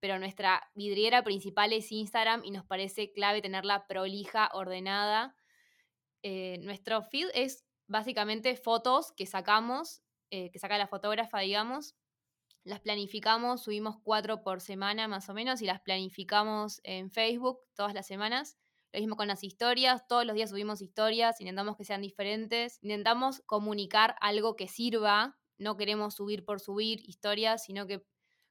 pero 0.00 0.18
nuestra 0.18 0.62
vidriera 0.74 1.22
principal 1.22 1.72
es 1.72 1.92
Instagram 1.92 2.42
y 2.44 2.50
nos 2.50 2.64
parece 2.64 3.12
clave 3.12 3.42
tenerla 3.42 3.86
prolija, 3.86 4.50
ordenada. 4.54 5.36
Eh, 6.22 6.58
nuestro 6.62 7.02
feed 7.02 7.28
es 7.34 7.64
básicamente 7.86 8.56
fotos 8.56 9.12
que 9.12 9.26
sacamos, 9.26 10.02
eh, 10.30 10.50
que 10.50 10.58
saca 10.58 10.78
la 10.78 10.86
fotógrafa, 10.86 11.40
digamos. 11.40 11.96
Las 12.64 12.80
planificamos, 12.80 13.62
subimos 13.62 13.96
cuatro 14.02 14.42
por 14.42 14.60
semana 14.60 15.08
más 15.08 15.28
o 15.28 15.34
menos 15.34 15.60
y 15.62 15.66
las 15.66 15.80
planificamos 15.80 16.80
en 16.84 17.10
Facebook 17.10 17.60
todas 17.74 17.94
las 17.94 18.06
semanas. 18.06 18.56
Lo 18.92 19.00
mismo 19.00 19.16
con 19.16 19.28
las 19.28 19.44
historias, 19.44 20.06
todos 20.08 20.26
los 20.26 20.34
días 20.34 20.50
subimos 20.50 20.82
historias, 20.82 21.40
intentamos 21.40 21.76
que 21.76 21.84
sean 21.84 22.02
diferentes, 22.02 22.78
intentamos 22.82 23.40
comunicar 23.46 24.16
algo 24.20 24.56
que 24.56 24.66
sirva, 24.66 25.38
no 25.58 25.76
queremos 25.76 26.14
subir 26.14 26.44
por 26.44 26.60
subir 26.60 27.00
historias, 27.08 27.64
sino 27.64 27.86
que 27.86 28.04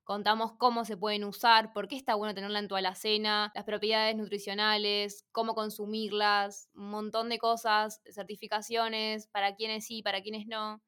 contamos 0.10 0.54
cómo 0.54 0.86
se 0.86 0.98
pueden 0.98 1.24
usar, 1.24 1.72
por 1.72 1.88
qué 1.88 1.96
está 1.96 2.16
bueno 2.16 2.34
tenerla 2.34 2.58
en 2.58 2.68
tu 2.68 2.76
alacena, 2.76 3.52
las 3.54 3.64
propiedades 3.64 4.16
nutricionales, 4.16 5.24
cómo 5.32 5.54
consumirlas, 5.54 6.68
un 6.74 6.90
montón 6.90 7.30
de 7.30 7.38
cosas, 7.38 8.02
certificaciones, 8.12 9.28
para 9.28 9.54
quienes 9.54 9.86
sí, 9.86 10.02
para 10.02 10.24
quienes 10.24 10.48
no. 10.48 10.82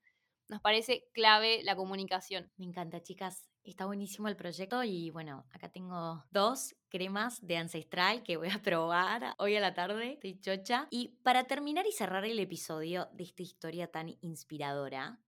Nos 0.50 0.60
parece 0.60 1.04
clave 1.14 1.62
la 1.62 1.76
comunicación. 1.76 2.52
Me 2.58 2.66
encanta, 2.66 3.04
chicas. 3.04 3.48
Está 3.64 3.86
buenísimo 3.86 4.28
el 4.28 4.36
proyecto 4.36 4.84
y 4.84 5.12
bueno, 5.12 5.46
acá 5.52 5.70
tengo 5.70 6.26
dos 6.32 6.76
cremas 6.90 7.46
de 7.46 7.58
ancestral 7.58 8.24
que 8.24 8.38
voy 8.38 8.50
a 8.50 8.60
probar 8.64 9.36
hoy 9.38 9.56
a 9.56 9.60
la 9.60 9.76
tarde. 9.76 10.14
Estoy 10.14 10.40
chocha. 10.42 10.88
Y 10.90 11.10
para 11.22 11.44
terminar 11.44 11.86
y 11.86 11.92
cerrar 11.92 12.26
el 12.26 12.40
episodio 12.40 13.08
de 13.14 13.26
esta 13.26 13.44
historia 13.44 13.86
tan 13.86 14.18
inspiradora, 14.22 15.20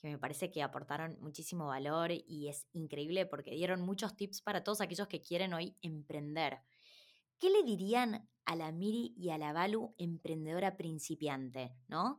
que 0.00 0.08
me 0.08 0.18
parece 0.18 0.50
que 0.50 0.62
aportaron 0.62 1.18
muchísimo 1.20 1.66
valor 1.66 2.10
y 2.12 2.48
es 2.48 2.66
increíble 2.72 3.26
porque 3.26 3.50
dieron 3.52 3.82
muchos 3.82 4.16
tips 4.16 4.42
para 4.42 4.62
todos 4.62 4.80
aquellos 4.80 5.08
que 5.08 5.20
quieren 5.20 5.52
hoy 5.54 5.76
emprender. 5.82 6.60
¿Qué 7.38 7.50
le 7.50 7.62
dirían 7.62 8.28
a 8.44 8.56
la 8.56 8.72
Miri 8.72 9.14
y 9.16 9.30
a 9.30 9.38
la 9.38 9.52
Balu 9.52 9.94
emprendedora 9.98 10.76
principiante, 10.76 11.74
no? 11.86 12.18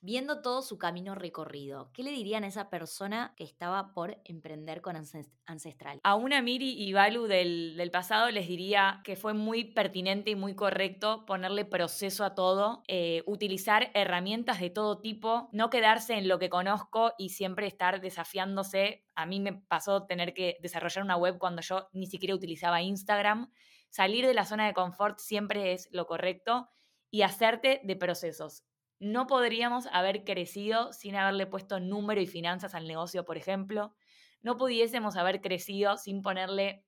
Viendo 0.00 0.42
todo 0.42 0.62
su 0.62 0.78
camino 0.78 1.14
recorrido, 1.14 1.90
¿qué 1.92 2.02
le 2.02 2.10
dirían 2.10 2.44
a 2.44 2.48
esa 2.48 2.70
persona 2.70 3.34
que 3.36 3.44
estaba 3.44 3.92
por 3.92 4.20
emprender 4.24 4.80
con 4.80 4.96
Ancestral? 4.96 6.00
A 6.02 6.14
una 6.14 6.42
Miri 6.42 6.80
y 6.80 6.92
Balu 6.92 7.26
del, 7.26 7.76
del 7.76 7.90
pasado 7.90 8.30
les 8.30 8.46
diría 8.46 9.00
que 9.04 9.16
fue 9.16 9.34
muy 9.34 9.64
pertinente 9.64 10.30
y 10.30 10.36
muy 10.36 10.54
correcto 10.54 11.24
ponerle 11.26 11.64
proceso 11.64 12.24
a 12.24 12.34
todo, 12.34 12.82
eh, 12.88 13.22
utilizar 13.26 13.90
herramientas 13.94 14.60
de 14.60 14.70
todo 14.70 15.00
tipo, 15.00 15.48
no 15.52 15.70
quedarse 15.70 16.14
en 16.14 16.28
lo 16.28 16.38
que 16.38 16.50
conozco 16.50 17.12
y 17.18 17.30
siempre 17.30 17.66
estar 17.66 18.00
desafiándose. 18.00 19.04
A 19.14 19.26
mí 19.26 19.40
me 19.40 19.54
pasó 19.54 20.06
tener 20.06 20.34
que 20.34 20.56
desarrollar 20.60 21.04
una 21.04 21.16
web 21.16 21.38
cuando 21.38 21.62
yo 21.62 21.88
ni 21.92 22.06
siquiera 22.06 22.34
utilizaba 22.34 22.82
Instagram. 22.82 23.50
Salir 23.90 24.26
de 24.26 24.34
la 24.34 24.44
zona 24.44 24.66
de 24.66 24.74
confort 24.74 25.18
siempre 25.18 25.72
es 25.72 25.88
lo 25.90 26.06
correcto 26.06 26.68
y 27.10 27.22
hacerte 27.22 27.80
de 27.82 27.96
procesos 27.96 28.64
no 28.98 29.26
podríamos 29.26 29.86
haber 29.92 30.24
crecido 30.24 30.92
sin 30.92 31.16
haberle 31.16 31.46
puesto 31.46 31.80
número 31.80 32.20
y 32.20 32.26
finanzas 32.26 32.74
al 32.74 32.86
negocio, 32.86 33.24
por 33.24 33.36
ejemplo. 33.36 33.94
No 34.42 34.56
pudiésemos 34.56 35.16
haber 35.16 35.40
crecido 35.40 35.96
sin 35.96 36.22
ponerle 36.22 36.84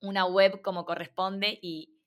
una 0.00 0.26
web 0.26 0.62
como 0.62 0.84
corresponde 0.84 1.58
y, 1.60 2.00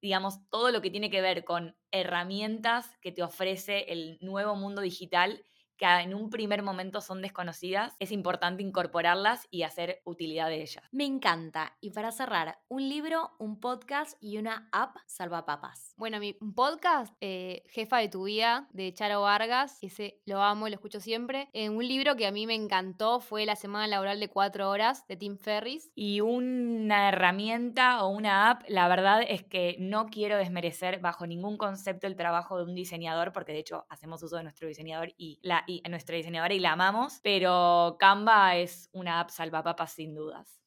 digamos, 0.00 0.48
todo 0.50 0.70
lo 0.70 0.82
que 0.82 0.90
tiene 0.90 1.10
que 1.10 1.20
ver 1.20 1.44
con 1.44 1.76
herramientas 1.90 2.96
que 3.00 3.12
te 3.12 3.22
ofrece 3.22 3.92
el 3.92 4.18
nuevo 4.20 4.56
mundo 4.56 4.82
digital 4.82 5.44
que 5.76 5.86
en 5.86 6.14
un 6.14 6.30
primer 6.30 6.62
momento 6.62 7.00
son 7.00 7.22
desconocidas, 7.22 7.94
es 7.98 8.12
importante 8.12 8.62
incorporarlas 8.62 9.46
y 9.50 9.62
hacer 9.62 10.00
utilidad 10.04 10.48
de 10.48 10.62
ellas. 10.62 10.84
Me 10.90 11.04
encanta. 11.04 11.76
Y 11.80 11.90
para 11.90 12.12
cerrar, 12.12 12.58
un 12.68 12.88
libro, 12.88 13.32
un 13.38 13.60
podcast 13.60 14.16
y 14.20 14.38
una 14.38 14.68
app 14.72 14.96
salvapapas. 15.06 15.94
Bueno, 15.96 16.18
mi 16.20 16.32
podcast, 16.32 17.14
eh, 17.20 17.62
Jefa 17.68 17.98
de 17.98 18.08
tu 18.08 18.24
vida, 18.24 18.68
de 18.72 18.92
Charo 18.92 19.22
Vargas, 19.22 19.78
ese 19.82 20.20
lo 20.26 20.42
amo, 20.42 20.68
lo 20.68 20.74
escucho 20.74 21.00
siempre. 21.00 21.48
Eh, 21.52 21.68
un 21.68 21.86
libro 21.86 22.16
que 22.16 22.26
a 22.26 22.32
mí 22.32 22.46
me 22.46 22.54
encantó 22.54 23.20
fue 23.20 23.46
La 23.46 23.56
Semana 23.56 23.86
Laboral 23.86 24.20
de 24.20 24.28
Cuatro 24.28 24.70
Horas, 24.70 25.06
de 25.06 25.16
Tim 25.16 25.38
Ferris. 25.38 25.90
Y 25.94 26.20
una 26.20 27.08
herramienta 27.08 28.04
o 28.04 28.08
una 28.08 28.50
app, 28.50 28.62
la 28.68 28.88
verdad 28.88 29.22
es 29.26 29.42
que 29.44 29.76
no 29.78 30.06
quiero 30.06 30.36
desmerecer 30.36 31.00
bajo 31.00 31.26
ningún 31.26 31.56
concepto 31.56 32.06
el 32.06 32.16
trabajo 32.16 32.58
de 32.58 32.64
un 32.64 32.74
diseñador, 32.74 33.32
porque 33.32 33.52
de 33.52 33.58
hecho 33.58 33.86
hacemos 33.88 34.22
uso 34.22 34.36
de 34.36 34.42
nuestro 34.42 34.68
diseñador 34.68 35.14
y 35.16 35.38
la 35.42 35.64
y 35.66 35.82
nuestra 35.88 36.16
diseñadora 36.16 36.54
y 36.54 36.60
la 36.60 36.72
amamos, 36.72 37.20
pero 37.22 37.96
Canva 37.98 38.56
es 38.56 38.88
una 38.92 39.20
app 39.20 39.30
salvapapas 39.30 39.92
sin 39.92 40.14
dudas. 40.14 40.65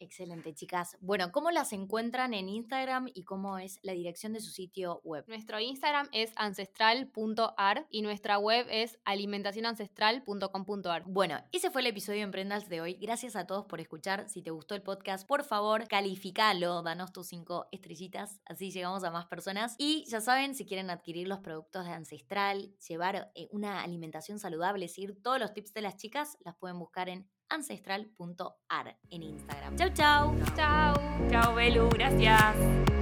Excelente, 0.00 0.54
chicas. 0.54 0.96
Bueno, 1.00 1.32
¿cómo 1.32 1.50
las 1.50 1.72
encuentran 1.72 2.32
en 2.32 2.48
Instagram 2.48 3.08
y 3.14 3.24
cómo 3.24 3.58
es 3.58 3.80
la 3.82 3.94
dirección 3.94 4.32
de 4.32 4.40
su 4.40 4.52
sitio 4.52 5.00
web? 5.02 5.24
Nuestro 5.26 5.58
Instagram 5.58 6.08
es 6.12 6.30
ancestral.ar 6.36 7.88
y 7.90 8.02
nuestra 8.02 8.38
web 8.38 8.68
es 8.70 9.00
alimentacionancestral.com.ar. 9.04 11.02
Bueno, 11.06 11.42
ese 11.50 11.72
fue 11.72 11.80
el 11.80 11.88
episodio 11.88 12.18
de 12.18 12.24
Emprendas 12.24 12.68
de 12.68 12.80
hoy. 12.80 12.94
Gracias 12.94 13.34
a 13.34 13.46
todos 13.46 13.66
por 13.66 13.80
escuchar. 13.80 14.28
Si 14.28 14.40
te 14.40 14.52
gustó 14.52 14.76
el 14.76 14.82
podcast, 14.82 15.26
por 15.26 15.42
favor, 15.42 15.88
calificalo, 15.88 16.82
danos 16.82 17.12
tus 17.12 17.26
cinco 17.26 17.66
estrellitas, 17.72 18.40
así 18.46 18.70
llegamos 18.70 19.02
a 19.02 19.10
más 19.10 19.26
personas. 19.26 19.74
Y 19.78 20.04
ya 20.08 20.20
saben, 20.20 20.54
si 20.54 20.64
quieren 20.64 20.90
adquirir 20.90 21.26
los 21.26 21.40
productos 21.40 21.86
de 21.86 21.90
Ancestral, 21.90 22.72
llevar 22.86 23.32
eh, 23.34 23.48
una 23.50 23.82
alimentación 23.82 24.38
saludable, 24.38 24.86
seguir 24.86 25.20
todos 25.20 25.40
los 25.40 25.52
tips 25.52 25.74
de 25.74 25.82
las 25.82 25.96
chicas, 25.96 26.38
las 26.44 26.54
pueden 26.54 26.78
buscar 26.78 27.08
en 27.08 27.28
ancestral.ar 27.50 28.96
en 29.10 29.22
Instagram. 29.22 29.76
Chau, 29.76 29.88
chau. 29.94 30.34
Chau. 30.56 30.94
Chau, 31.30 31.54
Belu. 31.54 31.88
Gracias. 31.90 32.97